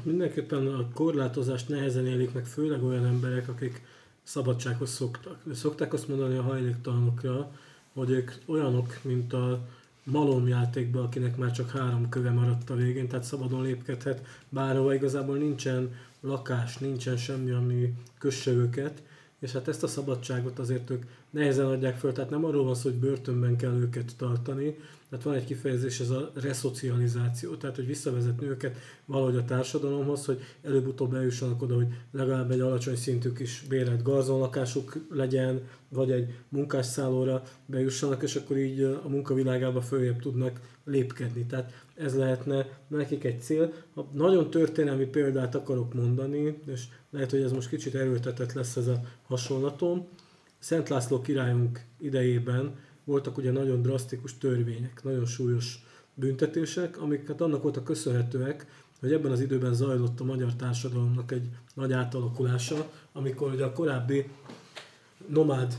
[0.03, 3.81] Mindenképpen a korlátozást nehezen élik meg, főleg olyan emberek, akik
[4.23, 5.43] szabadsághoz szoktak.
[5.53, 7.51] Szokták azt mondani a hajléktalanokra,
[7.93, 9.67] hogy ők olyanok, mint a
[10.03, 15.95] malomjátékban, akinek már csak három köve maradt a végén, tehát szabadon lépkedhet bárhova, igazából nincsen
[16.19, 19.03] lakás, nincsen semmi, ami kösse őket,
[19.43, 21.03] és hát ezt a szabadságot azért ők
[21.33, 24.75] nehezen adják föl, tehát nem arról van szó, hogy börtönben kell őket tartani,
[25.09, 30.41] tehát van egy kifejezés, ez a reszocializáció, tehát hogy visszavezetni őket valahogy a társadalomhoz, hogy
[30.61, 37.43] előbb-utóbb eljussanak oda, hogy legalább egy alacsony szintű kis bérelt garzonlakásuk legyen, vagy egy munkásszállóra
[37.65, 41.45] bejussanak, és akkor így a munkavilágába följebb tudnak lépkedni.
[41.45, 43.73] Tehát ez lehetne nekik egy cél.
[43.93, 48.87] Ha nagyon történelmi példát akarok mondani, és lehet, hogy ez most kicsit erőltetett lesz ez
[48.87, 50.07] a hasonlatom,
[50.63, 57.83] Szent László királyunk idejében voltak ugye nagyon drasztikus törvények, nagyon súlyos büntetések, amiket annak voltak
[57.83, 58.65] köszönhetőek,
[58.99, 64.29] hogy ebben az időben zajlott a magyar társadalomnak egy nagy átalakulása, amikor ugye a korábbi
[65.27, 65.73] nomád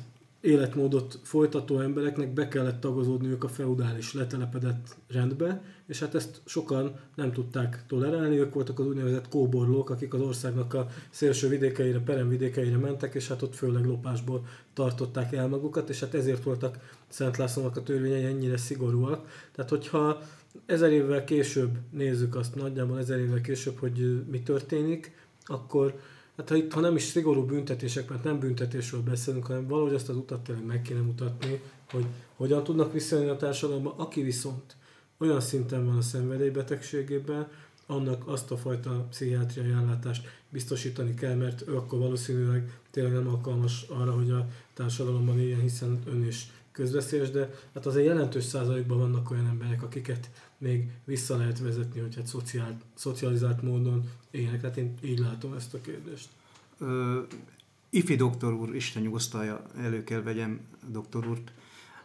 [0.44, 7.32] életmódot folytató embereknek be kellett tagozódniuk a feudális letelepedett rendbe, és hát ezt sokan nem
[7.32, 13.14] tudták tolerálni, ők voltak az úgynevezett kóborlók, akik az országnak a szélső vidékeire, peremvidékeire mentek,
[13.14, 16.78] és hát ott főleg lopásból tartották el magukat, és hát ezért voltak
[17.08, 19.28] Szent Lászlónak a törvényei ennyire szigorúak.
[19.52, 20.22] Tehát hogyha
[20.66, 25.94] ezer évvel később nézzük azt, nagyjából ezer évvel később, hogy mi történik, akkor
[26.36, 30.08] Hát ha itt, ha nem is szigorú büntetések, mert nem büntetésről beszélünk, hanem valahogy azt
[30.08, 34.76] az utat tényleg meg kéne mutatni, hogy hogyan tudnak visszajönni a társadalomba, aki viszont
[35.18, 37.48] olyan szinten van a szenvedélybetegségében,
[37.86, 43.82] annak azt a fajta pszichiátriai ellátást biztosítani kell, mert ő akkor valószínűleg tényleg nem alkalmas
[43.88, 49.30] arra, hogy a társadalomban éljen, hiszen ön is közveszélyes, de hát azért jelentős százalékban vannak
[49.30, 50.30] olyan emberek, akiket
[50.64, 54.60] még vissza lehet vezetni, hogy hát szociál, szocializált módon élnek.
[54.60, 56.28] Tehát én így látom ezt a kérdést.
[56.78, 57.20] Ö,
[57.90, 61.52] ifi doktor úr, Isten nyugosztalja, elő kell vegyem doktor, úrt,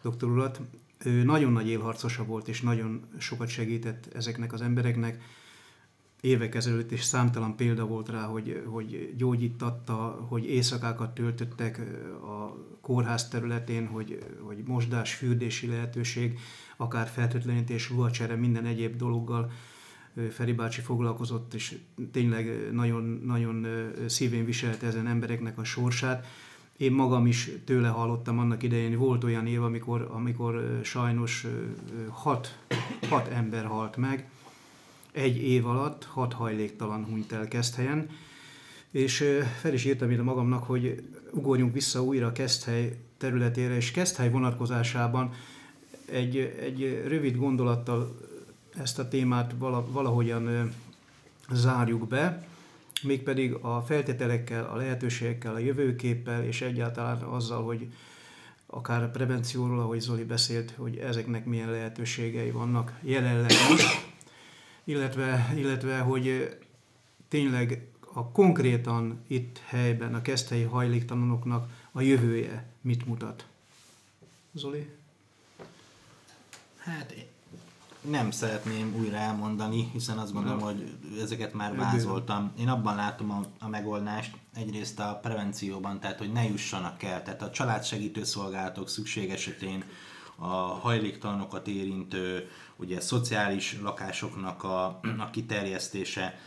[0.01, 0.59] doktor urat.
[1.03, 5.21] Ő nagyon nagy élharcosa volt, és nagyon sokat segített ezeknek az embereknek.
[6.21, 11.81] Évek ezelőtt is számtalan példa volt rá, hogy, hogy gyógyítatta, hogy éjszakákat töltöttek
[12.23, 16.39] a kórház területén, hogy, hogy mosdás, fürdési lehetőség,
[16.77, 19.51] akár fertőtlenítés, ruhacsere, minden egyéb dologgal
[20.29, 21.77] Feri bácsi foglalkozott, és
[22.11, 23.67] tényleg nagyon, nagyon
[24.05, 26.25] szívén viselte ezen embereknek a sorsát.
[26.77, 31.47] Én magam is tőle hallottam annak idején, volt olyan év, amikor, amikor sajnos
[32.09, 32.59] hat,
[33.09, 34.29] hat ember halt meg,
[35.11, 38.09] egy év alatt hat hajléktalan hunyt el Keszthelyen,
[38.91, 39.23] és
[39.59, 45.33] fel is írtam ide magamnak, hogy ugorjunk vissza újra Keszthely területére, és Keszthely vonatkozásában
[46.05, 48.17] egy, egy rövid gondolattal
[48.77, 49.53] ezt a témát
[49.91, 50.73] valahogyan
[51.51, 52.47] zárjuk be,
[53.03, 57.87] mégpedig a feltételekkel, a lehetőségekkel, a jövőképpel, és egyáltalán azzal, hogy
[58.65, 64.08] akár a prevencióról, ahogy Zoli beszélt, hogy ezeknek milyen lehetőségei vannak jelenleg most,
[64.89, 66.57] illetve, illetve hogy
[67.27, 73.45] tényleg a konkrétan itt helyben a keszthelyi hajléktalanoknak a jövője mit mutat.
[74.53, 74.89] Zoli?
[76.77, 77.13] Hát
[78.01, 82.51] nem szeretném újra elmondani, hiszen azt gondolom, hogy ezeket már vázoltam.
[82.59, 87.41] Én abban látom a, a megoldást, egyrészt a prevencióban, tehát hogy ne jussanak el, tehát
[87.41, 89.83] a családsegítő szolgálatok szükség esetén
[90.39, 94.85] a hajléktalanokat érintő, ugye szociális lakásoknak a,
[95.17, 96.39] a kiterjesztése,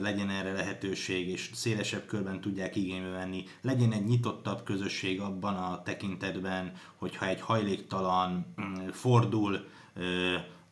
[0.00, 3.44] legyen erre lehetőség, és szélesebb körben tudják igénybe venni.
[3.60, 8.54] Legyen egy nyitottabb közösség abban a tekintetben, hogyha egy hajléktalan
[8.92, 9.68] fordul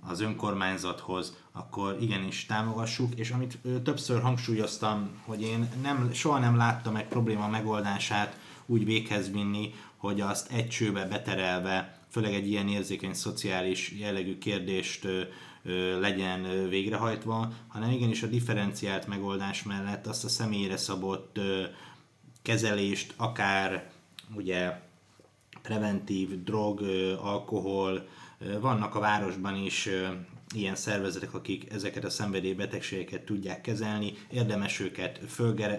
[0.00, 6.96] az önkormányzathoz, akkor igenis támogassuk, és amit többször hangsúlyoztam, hogy én nem, soha nem láttam
[6.96, 13.14] egy probléma megoldását úgy véghez vinni, hogy azt egy csőbe beterelve, főleg egy ilyen érzékeny
[13.14, 15.06] szociális jellegű kérdést
[16.00, 21.40] legyen végrehajtva, hanem igenis a differenciált megoldás mellett azt a személyre szabott
[22.42, 23.90] kezelést, akár
[24.34, 24.72] ugye
[25.62, 26.80] preventív, drog,
[27.20, 28.08] alkohol,
[28.60, 29.88] vannak a városban is
[30.54, 35.20] ilyen szervezetek, akik ezeket a szenvedélybetegségeket tudják kezelni, érdemes őket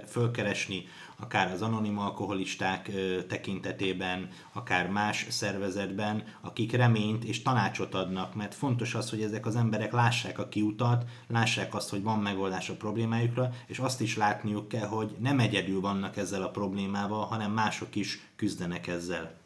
[0.05, 0.85] fölkeresni,
[1.19, 2.91] akár az anonim alkoholisták
[3.27, 9.55] tekintetében, akár más szervezetben, akik reményt és tanácsot adnak, mert fontos az, hogy ezek az
[9.55, 14.67] emberek lássák a kiutat, lássák azt, hogy van megoldás a problémájukra, és azt is látniuk
[14.67, 19.37] kell, hogy nem egyedül vannak ezzel a problémával, hanem mások is küzdenek ezzel.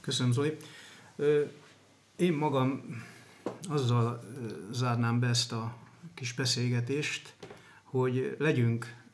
[0.00, 0.56] Köszönöm, Zoli.
[2.16, 2.82] Én magam
[3.68, 4.24] azzal
[4.70, 5.74] zárnám be ezt a
[6.14, 7.34] kis beszélgetést,
[7.82, 9.04] hogy legyünk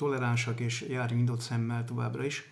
[0.00, 2.50] toleránsak és járjunk nyitott szemmel továbbra is.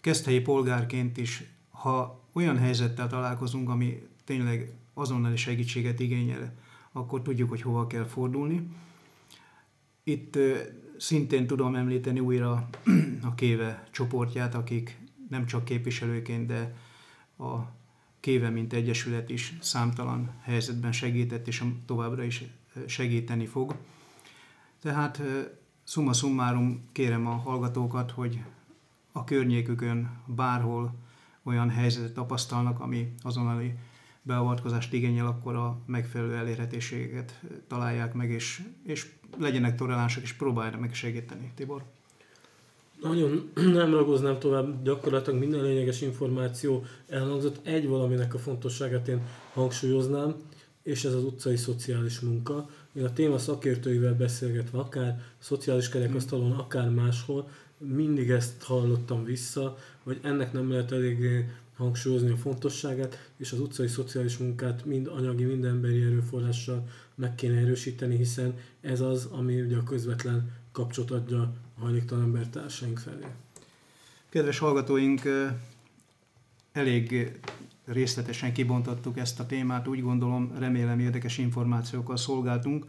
[0.00, 6.54] Keszthelyi polgárként is, ha olyan helyzettel találkozunk, ami tényleg azonnali segítséget igényel,
[6.92, 8.68] akkor tudjuk, hogy hova kell fordulni.
[10.02, 10.38] Itt
[10.98, 12.68] szintén tudom említeni újra
[13.28, 16.74] a Kéve csoportját, akik nem csak képviselőként, de
[17.38, 17.54] a
[18.20, 22.44] Kéve, mint egyesület is számtalan helyzetben segített, és továbbra is
[22.86, 23.74] segíteni fog.
[24.80, 25.22] Tehát
[25.92, 28.42] summa summarum kérem a hallgatókat, hogy
[29.12, 30.94] a környékükön bárhol
[31.42, 33.74] olyan helyzetet tapasztalnak, ami azonnali
[34.22, 40.94] beavatkozást igényel, akkor a megfelelő elérhetőséget találják meg, és, és legyenek toleránsak, és próbálják meg
[40.94, 41.52] segíteni.
[41.54, 41.82] Tibor?
[43.00, 43.50] Nagyon
[43.80, 47.66] nem ragoznám tovább, gyakorlatilag minden lényeges információ elhangzott.
[47.66, 49.20] Egy valaminek a fontosságát én
[49.52, 50.34] hangsúlyoznám,
[50.82, 52.68] és ez az utcai szociális munka.
[52.92, 60.18] Én a téma szakértőivel beszélgetve, akár szociális kerekasztalon, akár máshol, mindig ezt hallottam vissza, hogy
[60.22, 65.64] ennek nem lehet eléggé hangsúlyozni a fontosságát, és az utcai szociális munkát mind anyagi, mind
[65.64, 71.40] emberi erőforrással meg kéne erősíteni, hiszen ez az, ami ugye a közvetlen kapcsot adja
[71.76, 73.24] a hajléktalan embertársaink felé.
[74.28, 75.20] Kedves hallgatóink,
[76.72, 77.32] elég
[77.92, 82.86] részletesen kibontottuk ezt a témát, úgy gondolom, remélem érdekes információkkal szolgáltunk.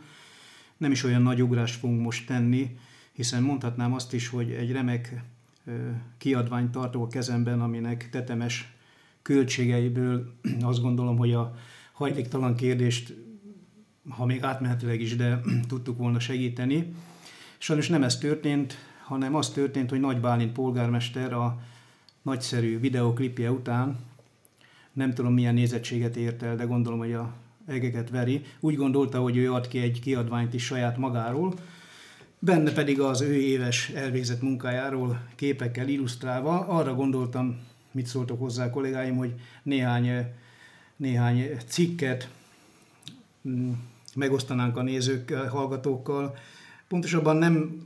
[0.77, 2.77] Nem is olyan nagy ugrást fogunk most tenni,
[3.11, 5.23] hiszen mondhatnám azt is, hogy egy remek
[6.17, 8.73] kiadványt tartok a kezemben, aminek tetemes
[9.21, 11.55] költségeiből azt gondolom, hogy a
[11.91, 13.13] hajléktalan kérdést,
[14.09, 16.93] ha még átmenetileg is, de tudtuk volna segíteni.
[17.57, 21.61] Sajnos nem ez történt, hanem az történt, hogy Nagy Bálint polgármester a
[22.21, 23.99] nagyszerű videoklipje után,
[24.93, 27.33] nem tudom milyen nézettséget ért el, de gondolom, hogy a
[27.65, 31.53] egeket veri, úgy gondolta, hogy ő ad ki egy kiadványt is saját magáról,
[32.39, 36.59] benne pedig az ő éves elvégzett munkájáról képekkel illusztrálva.
[36.59, 37.59] Arra gondoltam,
[37.91, 40.25] mit szóltok hozzá kollégáim, hogy néhány,
[40.95, 42.29] néhány cikket
[43.47, 43.71] mm,
[44.15, 46.37] megosztanánk a nézőkkel, hallgatókkal.
[46.87, 47.81] Pontosabban nem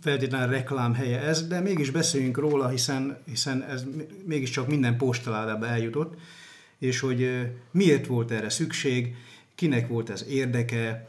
[0.00, 3.84] feltétlenül reklám helye ez, de mégis beszéljünk róla, hiszen, hiszen ez
[4.24, 6.14] mégiscsak minden postaládába eljutott,
[6.78, 9.14] és hogy miért volt erre szükség,
[9.54, 11.08] kinek volt ez érdeke,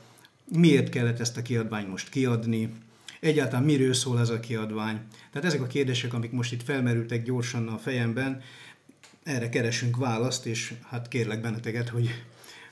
[0.52, 2.74] miért kellett ezt a kiadványt most kiadni,
[3.20, 5.00] egyáltalán miről szól ez a kiadvány.
[5.32, 8.42] Tehát ezek a kérdések, amik most itt felmerültek gyorsan a fejemben,
[9.24, 12.10] erre keresünk választ, és hát kérlek benneteket, hogy,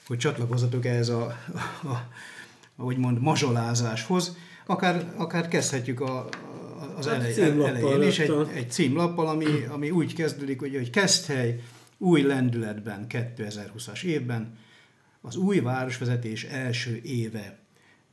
[0.08, 1.38] hogy csatlakozzatok ehhez a,
[1.84, 2.10] a, a
[2.76, 4.38] ahogy mond, mazsolázáshoz.
[4.66, 6.30] Akár, akár kezdhetjük a,
[6.98, 11.60] az hát elej, elején is egy, egy címlappal, ami, ami úgy kezdődik, hogy, hogy Keszthely
[11.98, 14.58] új lendületben 2020-as évben,
[15.22, 17.62] az új városvezetés első éve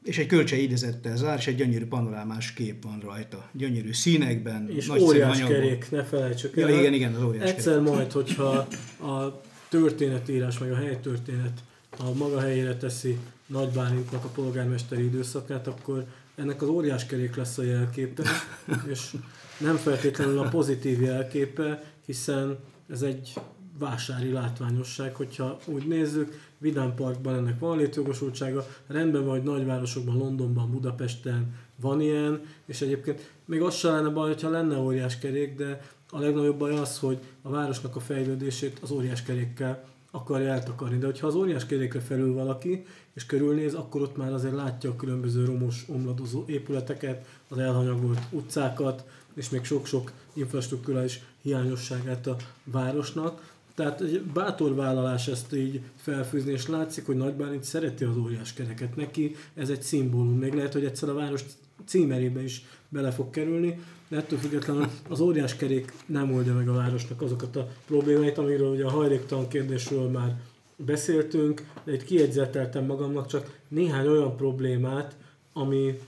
[0.04, 3.48] és egy kölcse idézettel zár, és egy gyönyörű panorámás kép van rajta.
[3.52, 6.70] Gyönyörű színekben, és nagy óriás kerék, ne felejtsük el.
[6.70, 7.92] Ja, igen, igen, az óriás Egyszer kerék.
[7.92, 8.66] majd, hogyha
[9.08, 11.60] a történetírás, meg a helytörténet
[11.98, 13.18] a maga helyére teszi
[13.50, 18.22] Nagy Bálintnak a polgármesteri időszakát, akkor ennek az óriás kerék lesz a jelképe,
[18.92, 19.14] és
[19.58, 22.58] nem feltétlenül a pozitív jelképe, hiszen
[22.88, 23.32] ez egy
[23.78, 31.54] vásári látványosság, hogyha úgy nézzük, Vidám Parkban ennek van létjogosultsága, rendben vagy nagyvárosokban, Londonban, Budapesten
[31.80, 36.18] van ilyen, és egyébként még az sem lenne baj, hogyha lenne óriás kerék, de a
[36.18, 40.99] legnagyobb baj az, hogy a városnak a fejlődését az óriás kerékkel akarja eltakarni.
[40.99, 44.96] De hogyha az óriás kerékre felül valaki, és körülnéz, akkor ott már azért látja a
[44.96, 53.53] különböző romos, omladozó épületeket, az elhanyagolt utcákat, és még sok-sok infrastruktúrális hiányosságát a városnak.
[53.75, 58.53] Tehát egy bátor vállalás ezt így felfűzni, és látszik, hogy Nagy Bálint szereti az óriás
[58.53, 58.96] kereket.
[58.96, 60.38] Neki ez egy szimbólum.
[60.38, 61.44] Még lehet, hogy egyszer a város
[61.85, 63.79] címerébe is bele fog kerülni,
[64.11, 68.70] de ettől függetlenül az óriás kerék nem oldja meg a városnak azokat a problémáit, amiről
[68.70, 70.40] ugye a hajléktalan kérdésről már
[70.77, 75.17] beszéltünk, de itt kiegyzeteltem magamnak csak néhány olyan problémát,
[75.52, 75.98] ami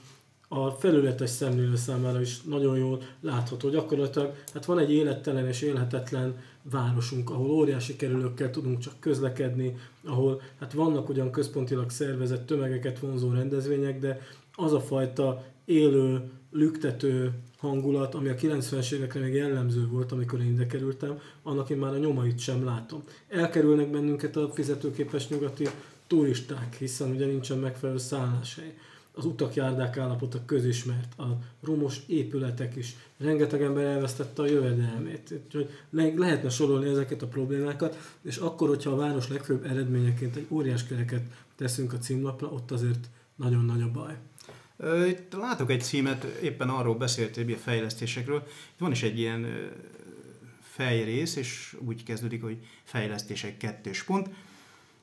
[0.47, 3.69] a felületes szemlélő számára is nagyon jól látható.
[3.69, 9.75] Gyakorlatilag hát van egy élettelen és élhetetlen városunk, ahol óriási kerülőkkel tudunk csak közlekedni,
[10.05, 14.21] ahol hát vannak ugyan központilag szervezett tömegeket vonzó rendezvények, de
[14.55, 17.33] az a fajta élő, lüktető
[17.67, 21.93] hangulat, ami a 90-es évekre még jellemző volt, amikor én ide kerültem, annak én már
[21.93, 23.03] a nyomait sem látom.
[23.29, 25.67] Elkerülnek bennünket a fizetőképes nyugati
[26.07, 28.73] turisták, hiszen ugye nincsen megfelelő szálláshely.
[29.15, 31.23] az utak, járdák állapota közismert, a
[31.61, 35.41] romos épületek is, rengeteg ember elvesztette a jövedelmét.
[35.45, 40.47] Úgyhogy le- lehetne sorolni ezeket a problémákat, és akkor, hogyha a város legfőbb eredményeként egy
[40.49, 41.23] óriás kereket
[41.55, 44.17] teszünk a címlapra, ott azért nagyon nagy a baj.
[45.07, 48.43] Itt látok egy címet, éppen arról beszéltél, a fejlesztésekről.
[48.47, 49.71] Itt van is egy ilyen
[50.61, 54.29] fejrész, és úgy kezdődik, hogy fejlesztések kettős pont.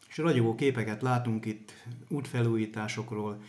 [0.09, 1.73] És ragyogó képeket látunk itt
[2.09, 3.43] útfelújításokról.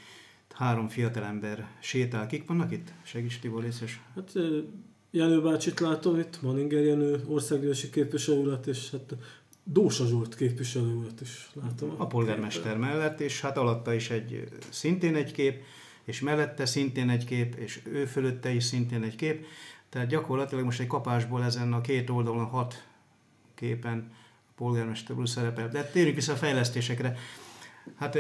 [0.53, 2.27] Három fiatalember sétál.
[2.27, 2.93] Kik vannak itt?
[3.03, 3.99] Segíts Tibor, részes.
[4.15, 4.31] Hát
[5.11, 9.15] Jenő bácsit látom itt, Maninger Jenő, országgyűlési képviselő urat, és hát
[9.63, 11.93] Dósa Zsolt képviselő urat is látom.
[11.97, 15.63] A polgármester mellett, és hát alatta is egy szintén egy kép,
[16.03, 19.45] és mellette szintén egy kép, és ő fölötte is szintén egy kép.
[19.89, 22.83] Tehát gyakorlatilag most egy kapásból ezen a két oldalon hat
[23.55, 24.11] képen
[24.47, 25.69] a polgármester úr szerepel.
[25.69, 27.17] De térjünk vissza a fejlesztésekre.
[27.97, 28.17] Hát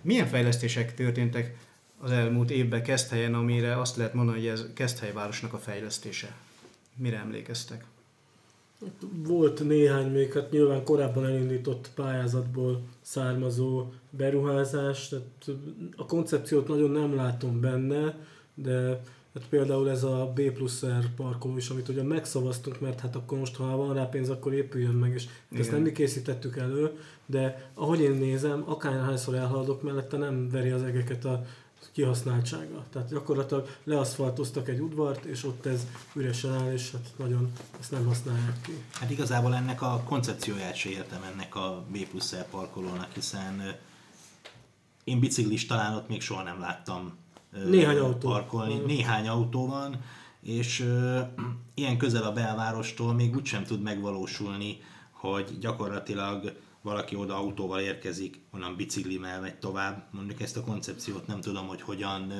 [0.00, 1.56] milyen fejlesztések történtek
[1.98, 5.12] az elmúlt évben Keszthelyen, amire azt lehet mondani, hogy ez Keszthely
[5.50, 6.34] a fejlesztése?
[6.96, 7.84] Mire emlékeztek?
[9.26, 15.26] Volt néhány még, hát nyilván korábban elindított pályázatból származó beruházás, tehát
[15.96, 18.18] a koncepciót nagyon nem látom benne,
[18.54, 19.02] de
[19.34, 23.38] hát például ez a B plusz R parkoló is, amit ugye megszavaztunk, mert hát akkor
[23.38, 25.72] most, ha van rá pénz, akkor épüljön meg, és ezt Igen.
[25.72, 26.90] nem mi készítettük elő,
[27.26, 31.44] de ahogy én nézem, akárhányszor elhaladok mellette, nem veri az egeket a
[31.92, 32.84] kihasználtsága.
[32.92, 38.06] Tehát gyakorlatilag leaszfaltoztak egy udvart, és ott ez üresen áll, és hát nagyon ezt nem
[38.06, 38.72] használják ki.
[38.92, 43.76] Hát igazából ennek a koncepcióját se értem ennek a B plusz L parkolónak, hiszen
[45.04, 47.18] én biciklis talán ott még soha nem láttam
[47.66, 48.28] Néhány autó.
[48.28, 48.78] parkolni.
[48.86, 50.00] Néhány autó van,
[50.42, 50.86] és
[51.74, 54.80] ilyen közel a belvárostól még úgysem tud megvalósulni,
[55.10, 60.08] hogy gyakorlatilag valaki oda autóval érkezik, onnan biciklimmel megy tovább.
[60.10, 62.32] Mondjuk ezt a koncepciót nem tudom, hogy hogyan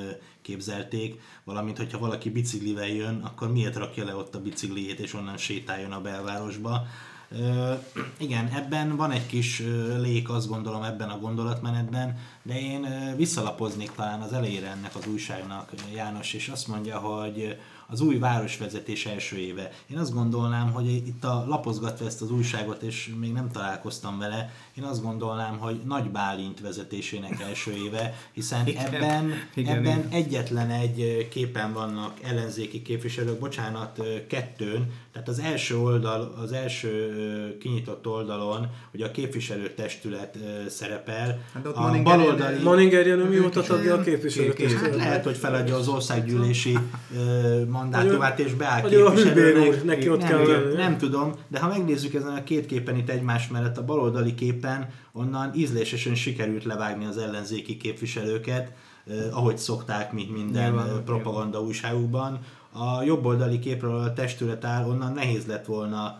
[0.42, 5.36] képzelték, valamint hogyha valaki biciklivel jön, akkor miért rakja le ott a bicikliét és onnan
[5.36, 6.86] sétáljon a belvárosba.
[7.32, 7.72] Ö,
[8.18, 9.62] igen, ebben van egy kis
[9.98, 12.86] lék, azt gondolom ebben a gondolatmenetben, de én
[13.16, 17.58] visszalapoznék talán az elejére ennek az újságnak, János, és azt mondja, hogy
[17.90, 19.70] az új városvezetés első éve.
[19.86, 24.52] Én azt gondolnám, hogy itt a lapozgatva ezt az újságot, és még nem találkoztam vele,
[24.74, 28.94] én azt gondolnám, hogy Nagy Bálint vezetésének első éve, hiszen Igen.
[28.94, 30.10] ebben, Igen, ebben igen.
[30.10, 38.06] egyetlen egy képen vannak ellenzéki képviselők, bocsánat, kettőn, tehát az első oldal, az első kinyitott
[38.06, 40.38] oldalon, ugye a képviselőtestület
[40.68, 42.62] szerepel, Hát ott a Maninger- baloldali...
[42.62, 44.90] Maninger Jenő Ők mióta tagja a képviselőtestületnek?
[44.90, 46.78] Hát lehet, hogy feladja az országgyűlési
[47.68, 49.84] mandátumát és beáll képviselőnek.
[49.84, 53.08] Neki ott nem, kell nem, nem tudom, de ha megnézzük ezen a két képen itt
[53.08, 58.72] egymás mellett, a baloldali képen, onnan ízlésesen sikerült levágni az ellenzéki képviselőket,
[59.32, 62.38] ahogy szokták, mint minden Nyilván, propaganda újságukban.
[62.72, 66.18] A jobboldali képről a testület áll, onnan nehéz lett volna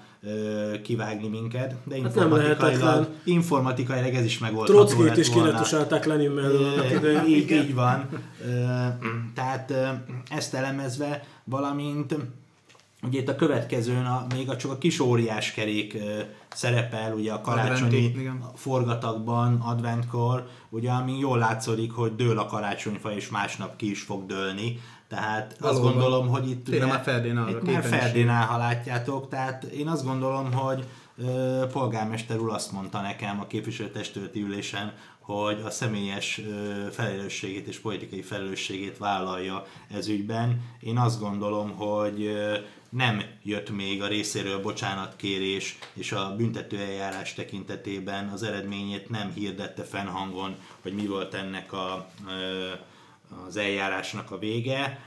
[0.83, 3.09] kivágni minket, de Hát informatikailag, lehetetlen.
[3.25, 8.09] informatikailag ez is megoldható Trockit lett is kiretusálták Lenin mellől így, így van.
[9.35, 9.73] Tehát
[10.31, 12.17] ezt elemezve, valamint
[13.03, 17.33] ugye itt a következőn a, még a, csak a kis óriás kerék ö, szerepel, ugye
[17.33, 18.45] a karácsonyi Adventi, igen.
[18.55, 24.27] forgatagban, adventkor, ugye ami jól látszik, hogy dől a karácsonyfa, és másnap ki is fog
[24.27, 24.81] dőlni.
[25.09, 25.93] Tehát azt Valóban.
[25.93, 30.53] gondolom, hogy itt Tényleg már a itt már áll, ha látjátok, tehát én azt gondolom,
[30.53, 30.85] hogy
[31.17, 36.41] ö, polgármester úr azt mondta nekem a képviselőtestületi ülésen, hogy a személyes
[36.91, 40.61] felelősségét és politikai felelősségét vállalja ez ügyben.
[40.81, 42.33] Én azt gondolom, hogy
[42.91, 50.55] nem jött még a részéről bocsánatkérés, és a büntetőeljárás tekintetében az eredményét nem hirdette fennhangon,
[50.83, 52.11] hogy mi volt ennek a,
[53.47, 54.99] az eljárásnak a vége.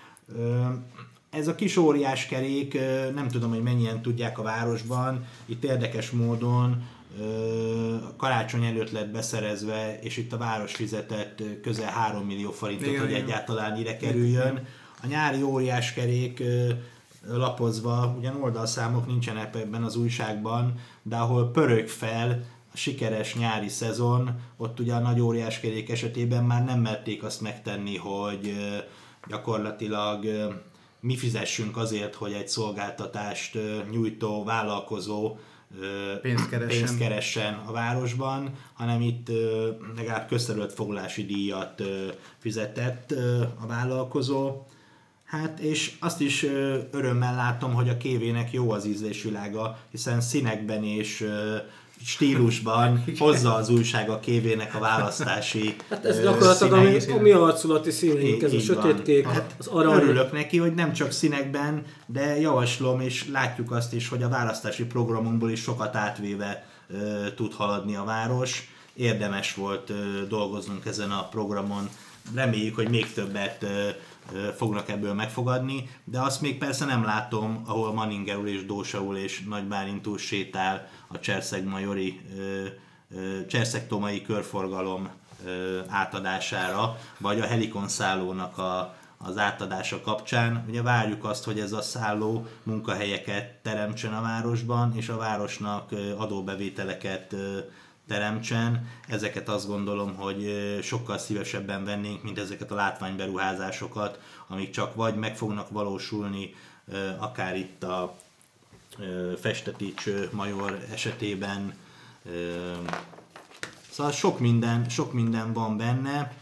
[1.30, 2.74] Ez a kis óriás kerék,
[3.14, 6.84] nem tudom, hogy mennyien tudják a városban, itt érdekes módon
[8.18, 13.10] karácsony előtt lett beszerezve, és itt a város fizetett közel 3 millió forintot, Igen, hogy
[13.10, 13.24] igen.
[13.24, 14.68] egyáltalán ide kerüljön.
[15.04, 16.44] A nyári óriás kerék
[17.28, 22.44] lapozva, ugyan oldalszámok nincsenek ebben az újságban, de ahol pörög fel
[22.74, 27.42] a sikeres nyári szezon, ott ugye a nagy óriás kerék esetében már nem merték azt
[27.42, 28.54] megtenni, hogy
[29.28, 30.26] gyakorlatilag
[31.00, 33.58] mi fizessünk azért, hogy egy szolgáltatást
[33.92, 35.38] nyújtó vállalkozó
[36.22, 36.78] Pénzt keressen.
[36.78, 39.28] pénzt keressen a városban, hanem itt
[39.96, 42.08] legalább közterületfoglalási díjat ö,
[42.38, 43.12] fizetett
[43.62, 44.66] a vállalkozó.
[45.42, 50.84] Hát és azt is ö, örömmel látom, hogy a kévének jó az ízlésvilága, hiszen színekben
[50.84, 51.56] és ö,
[52.06, 57.18] stílusban hozza az újság a kévének a választási Hát ez gyakorlatilag a mi, színei.
[57.18, 60.02] a mi arculati színeink, ez a sötétkék, Hát az arany.
[60.02, 64.86] Örülök neki, hogy nem csak színekben, de javaslom, és látjuk azt is, hogy a választási
[64.86, 68.72] programunkból is sokat átvéve ö, tud haladni a város.
[68.94, 69.94] Érdemes volt ö,
[70.28, 71.90] dolgoznunk ezen a programon.
[72.36, 73.90] Reméljük, hogy még többet ö,
[74.56, 79.18] fognak ebből megfogadni, de azt még persze nem látom, ahol Maninger úr és Dósa úr
[79.18, 82.66] és Nagy Bálint úr sétál a Cserszeg-Majori ö,
[83.16, 85.10] ö, Cserszeg-Tomai körforgalom
[85.88, 90.66] átadására, vagy a Helikon szállónak a, az átadása kapcsán.
[90.68, 97.36] Ugye várjuk azt, hogy ez a szálló munkahelyeket teremtsen a városban, és a városnak adóbevételeket
[98.14, 98.88] teremtsen.
[99.08, 105.38] Ezeket azt gondolom, hogy sokkal szívesebben vennénk, mint ezeket a látványberuházásokat, amik csak vagy meg
[105.38, 106.56] fognak valósulni,
[107.18, 108.18] akár itt a
[109.40, 111.74] Festetics Major esetében,
[113.90, 116.34] Szóval sok minden, sok minden van benne.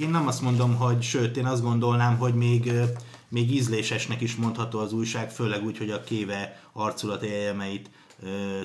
[0.00, 2.72] Én nem azt mondom, hogy sőt, én azt gondolnám, hogy még,
[3.28, 7.90] még ízlésesnek is mondható az újság, főleg úgy, hogy a kéve arculati elemeit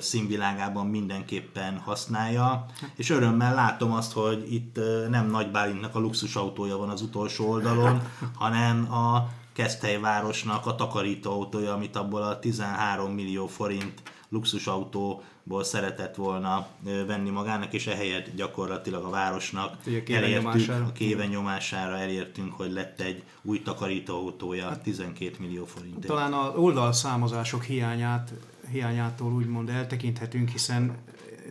[0.00, 2.66] színvilágában mindenképpen használja.
[2.96, 8.02] És örömmel látom azt, hogy itt nem Nagy Bálintnak a luxusautója van az utolsó oldalon,
[8.34, 16.66] hanem a Keszthely városnak a takarítóautója, amit abból a 13 millió forint luxusautóból szeretett volna
[17.06, 20.84] venni magának, és ehelyett gyakorlatilag a városnak a elértünk, nyomására.
[20.84, 26.06] a kéven nyomására elértünk, hogy lett egy új takarítóautója 12 millió forintért.
[26.06, 28.32] Talán az oldalszámozások hiányát,
[28.70, 30.96] hiányától úgymond eltekinthetünk, hiszen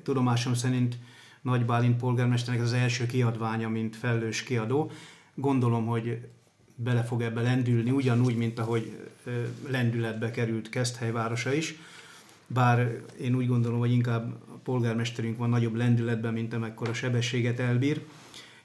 [0.04, 0.98] tudomásom szerint
[1.42, 4.92] Nagy Bálint polgármesternek az első kiadványa, mint felelős kiadó.
[5.34, 6.28] Gondolom, hogy
[6.76, 11.76] bele fog ebbe lendülni, ugyanúgy, mint ahogy ö, lendületbe került Keszthely városa is.
[12.48, 18.02] Bár én úgy gondolom, hogy inkább a polgármesterünk van nagyobb lendületben, mint amekkora sebességet elbír.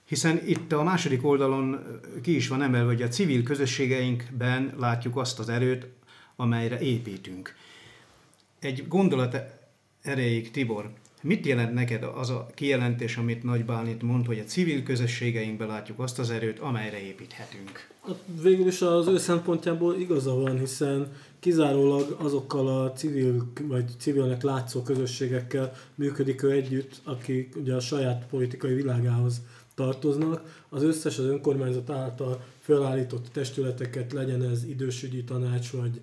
[0.04, 1.78] Hiszen itt a második oldalon
[2.22, 5.86] ki is van emelve, hogy a civil közösségeinkben látjuk azt az erőt,
[6.36, 7.54] amelyre építünk.
[8.60, 9.36] Egy gondolat
[10.02, 10.90] erejéig, Tibor,
[11.22, 15.98] mit jelent neked az a kijelentés, amit Nagy Bálint mond, hogy a civil közösségeinkben látjuk
[15.98, 17.88] azt az erőt, amelyre építhetünk?
[18.06, 24.42] Hát végül is az ő szempontjából igaza van, hiszen kizárólag azokkal a civil vagy civilnek
[24.42, 29.40] látszó közösségekkel működik ő együtt, akik ugye a saját politikai világához
[29.74, 30.62] tartoznak.
[30.68, 36.00] Az összes az önkormányzat által felállított testületeket, legyen ez idősügyi tanács vagy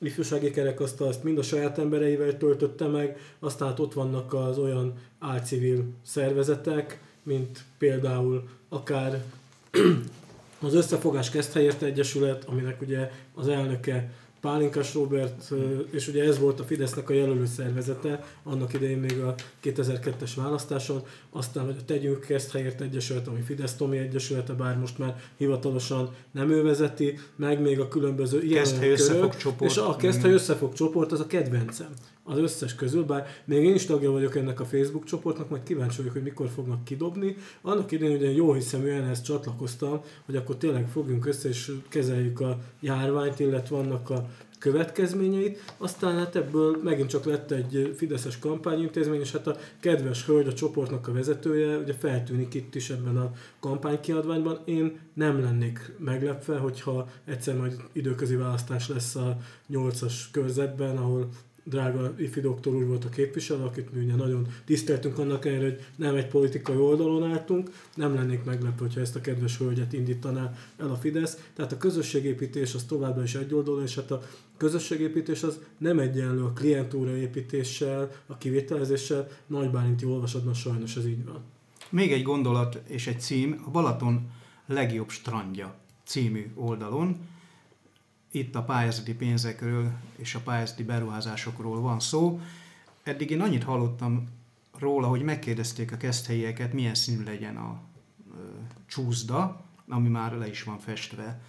[0.00, 4.94] ifjúsági kerekasztal, azt mind a saját embereivel töltötte meg, aztán hát ott vannak az olyan
[5.18, 9.24] álcivil szervezetek, mint például akár
[10.60, 14.12] az Összefogás Keszthelyért Egyesület, aminek ugye az elnöke
[14.46, 15.52] Pálinkas Robert,
[15.90, 19.34] és ugye ez volt a Fidesznek a jelölő szervezete, annak idején még a
[19.64, 25.20] 2002-es választáson, aztán hogy a Tegyünk Keszthelyért Egyesület, ami Fidesz Tomi Egyesülete, bár most már
[25.36, 29.70] hivatalosan nem ő vezeti, meg még a különböző ilyen körök, csoport.
[29.70, 31.90] És a Keszthely Összefog csoport az a kedvencem
[32.26, 35.96] az összes közül, bár még én is tagja vagyok ennek a Facebook csoportnak, majd kíváncsi
[35.96, 37.36] vagyok, hogy mikor fognak kidobni.
[37.62, 42.58] Annak idején ugye jó hiszeműen ehhez csatlakoztam, hogy akkor tényleg fogjunk össze és kezeljük a
[42.80, 45.74] járványt, illetve annak a következményeit.
[45.78, 50.52] Aztán hát ebből megint csak lett egy Fideszes kampányintézmény, és hát a kedves hölgy, a
[50.52, 54.58] csoportnak a vezetője, ugye feltűnik itt is ebben a kampánykiadványban.
[54.64, 59.36] Én nem lennék meglepve, hogyha egyszer majd időközi választás lesz a
[59.72, 61.28] 8-as körzetben, ahol
[61.68, 65.84] drága ifi doktor úr volt a képviselő, akit mi ugye nagyon tiszteltünk annak ellenére, hogy
[65.96, 70.90] nem egy politikai oldalon álltunk, nem lennék meglepő, hogyha ezt a kedves hölgyet indítaná el
[70.90, 71.48] a Fidesz.
[71.54, 74.22] Tehát a közösségépítés az továbbra is egy oldalon, és hát a
[74.56, 79.28] közösségépítés az nem egyenlő a klientúra építéssel, a kivételezéssel.
[79.46, 81.40] Nagy Bálinti olvasatban sajnos ez így van.
[81.90, 84.30] Még egy gondolat és egy cím, a Balaton
[84.66, 87.16] legjobb strandja című oldalon.
[88.36, 92.40] Itt a pályázati pénzekről és a pályázati beruházásokról van szó.
[93.02, 94.28] Eddig én annyit hallottam
[94.78, 97.80] róla, hogy megkérdezték a keszthelyieket, milyen színű legyen a
[98.34, 98.40] ö,
[98.86, 101.40] csúszda, ami már le is van festve.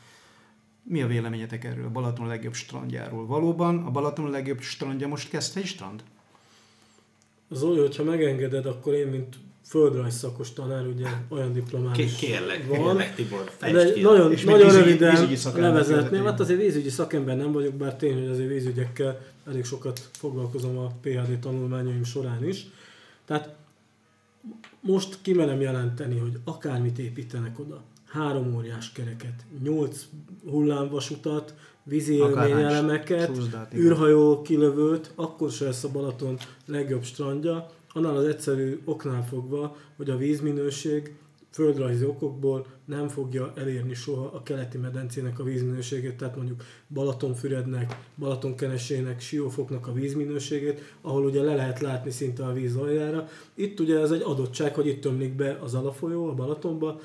[0.83, 3.25] Mi a véleményetek erről a Balaton legjobb strandjáról?
[3.25, 6.03] Valóban a Balaton legjobb strandja most Keszthely strand?
[7.49, 9.35] Zoli, hogyha megengeded, akkor én, mint
[9.67, 12.77] földrajz szakos tanár, ugye olyan diplomám is K- kérlek, van.
[12.77, 14.01] kérlek, Tibor, De ki.
[14.01, 16.23] nagyon, És nagyon vízügyi- röviden vízügyi levezetném.
[16.25, 20.91] Hát azért vízügyi szakember nem vagyok, bár tény, hogy azért vízügyekkel elég sokat foglalkozom a
[21.01, 22.67] PhD tanulmányaim során is.
[23.25, 23.55] Tehát
[24.79, 30.05] most kimerem jelenteni, hogy akármit építenek oda, három óriás kereket, nyolc
[30.49, 31.53] hullámvasutat,
[31.83, 33.31] vízi élményelemeket,
[33.75, 37.69] űrhajó kilövőt, akkor se lesz a Balaton legjobb strandja.
[37.93, 41.15] Annál az egyszerű oknál fogva, hogy a vízminőség
[41.51, 46.63] földrajzi okokból nem fogja elérni soha a keleti medencének a vízminőségét, tehát mondjuk
[46.93, 53.27] Balatonfürednek, Balatonkenesének, Siófoknak a vízminőségét, ahol ugye le lehet látni szinte a víz aljára.
[53.53, 56.99] Itt ugye ez egy adottság, hogy itt tömlik be az alafolyó a Balatonba,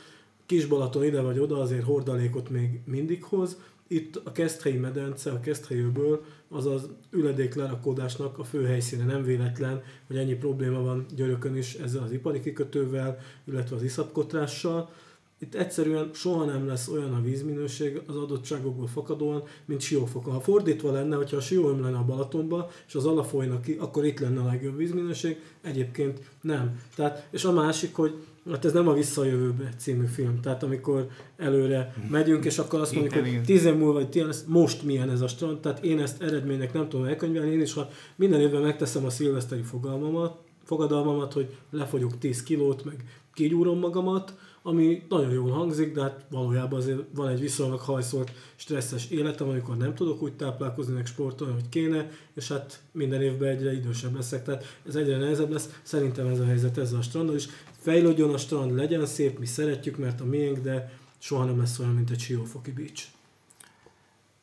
[0.47, 3.57] Kis Balaton ide vagy oda azért hordalékot még mindig hoz,
[3.93, 10.17] itt a Keszthelyi medence, a Keszthelyőből, azaz üledék lerakódásnak a fő helyszíne nem véletlen, hogy
[10.17, 14.91] ennyi probléma van Györökön is ezzel az ipari kikötővel, illetve az iszapkotrással.
[15.39, 20.33] Itt egyszerűen soha nem lesz olyan a vízminőség az adottságokból fakadóan, mint Siófokon.
[20.33, 24.05] Ha fordítva lenne, hogyha a Sió lenne a Balatonba, és az ala folyna ki, akkor
[24.05, 26.81] itt lenne a legjobb vízminőség, egyébként nem.
[26.95, 28.15] Tehát, és a másik, hogy
[28.51, 30.41] Hát ez nem a Visszajövőbe című film.
[30.41, 35.11] Tehát amikor előre megyünk, és akkor azt mondjuk, hogy tíz év múlva, lesz, most milyen
[35.11, 35.61] ez a strand.
[35.61, 37.53] Tehát én ezt eredménynek nem tudom elkönyvelni.
[37.53, 43.05] Én is, ha minden évben megteszem a szilveszteri fogalmamat, fogadalmamat, hogy lefogyok 10 kilót, meg
[43.35, 49.11] kigyúrom magamat, ami nagyon jól hangzik, de hát valójában azért van egy viszonylag hajszolt, stresszes
[49.11, 53.73] életem, amikor nem tudok úgy táplálkozni, meg sportolni, hogy kéne, és hát minden évben egyre
[53.73, 55.81] idősebb leszek, tehát ez egyre nehezebb lesz.
[55.83, 57.49] Szerintem ez a helyzet ezzel a strandon is.
[57.79, 61.95] Fejlődjön a strand, legyen szép, mi szeretjük, mert a miénk, de soha nem lesz olyan,
[61.95, 63.05] mint egy Siófoki Beach.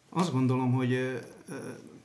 [0.09, 1.19] Azt gondolom, hogy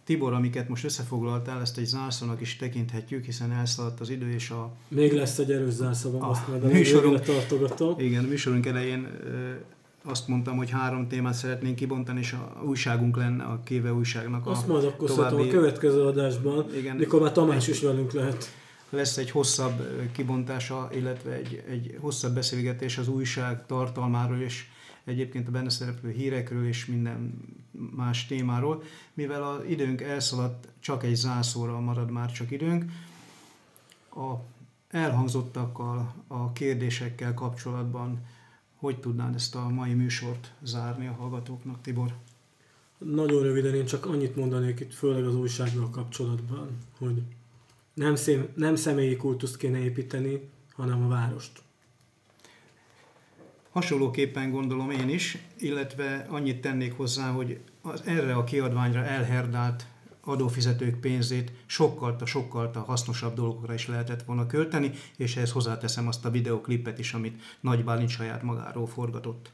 [0.04, 4.72] Tibor, amiket most összefoglaltál, ezt egy zárszónak is tekinthetjük, hiszen elszaladt az idő, és a...
[4.88, 7.94] Még lesz egy erős zárszavam, azt majd a műsorunk, tartogatom.
[7.98, 9.08] Igen, a műsorunk elején
[10.04, 14.68] azt mondtam, hogy három témát szeretnénk kibontani, és a újságunk lenne a Kéve újságnak azt
[14.68, 15.48] a majd akkor további...
[15.48, 18.50] a következő adásban, igen, mikor már Tamás is velünk lehet.
[18.90, 24.64] Lesz egy hosszabb kibontása, illetve egy, egy hosszabb beszélgetés az újság tartalmáról, és
[25.04, 27.40] egyébként a benne szereplő hírekről és minden
[27.96, 28.82] más témáról.
[29.14, 32.92] Mivel az időnk elszaladt, csak egy zászóra marad már csak időnk.
[34.10, 34.34] A
[34.88, 38.20] elhangzottakkal, a kérdésekkel kapcsolatban
[38.84, 42.14] hogy tudnád ezt a mai műsort zárni a hallgatóknak, Tibor?
[42.98, 47.22] Nagyon röviden én csak annyit mondanék itt, főleg az újsággal kapcsolatban, hogy
[47.94, 51.62] nem, szém, nem személyi kultuszt kéne építeni, hanem a várost.
[53.74, 59.86] Hasonlóképpen gondolom én is, illetve annyit tennék hozzá, hogy az erre a kiadványra elherdált
[60.20, 66.30] adófizetők pénzét sokkal sokkal hasznosabb dolgokra is lehetett volna költeni, és ehhez hozzáteszem azt a
[66.30, 69.50] videoklipet is, amit Nagy Bálint saját magáról forgatott.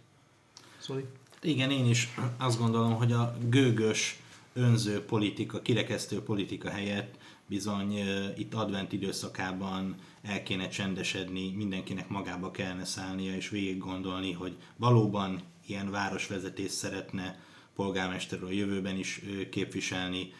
[0.78, 1.02] Szóval...
[1.42, 4.20] Igen, én is azt gondolom, hogy a gőgös,
[4.52, 7.14] önző politika, kirekesztő politika helyett
[7.46, 7.94] bizony
[8.36, 15.40] itt advent időszakában el kéne csendesedni, mindenkinek magába kellene szállnia és végig gondolni, hogy valóban
[15.66, 17.38] ilyen városvezetés szeretne
[17.74, 20.32] polgármester a jövőben is képviselni,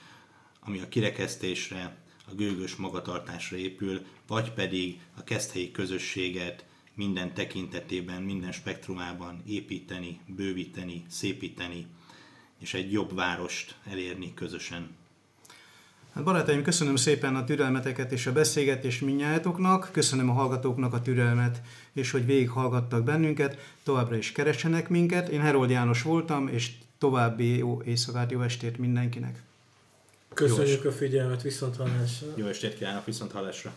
[0.60, 1.96] ami a kirekesztésre,
[2.30, 6.64] a gőgös magatartásra épül, vagy pedig a keszthelyi közösséget
[6.94, 11.86] minden tekintetében, minden spektrumában építeni, bővíteni, szépíteni,
[12.58, 14.96] és egy jobb várost elérni közösen.
[16.14, 21.60] Hát barátaim, köszönöm szépen a türelmeteket és a beszélgetést minnyájatoknak, köszönöm a hallgatóknak a türelmet,
[21.92, 25.28] és hogy végighallgattak bennünket, továbbra is keressenek minket.
[25.28, 29.42] Én Herold János voltam, és további jó éjszakát, jó estét mindenkinek.
[30.34, 32.26] Köszönjük a figyelmet, viszont hallásra.
[32.34, 33.72] Jó estét kívánok, viszont hallásra.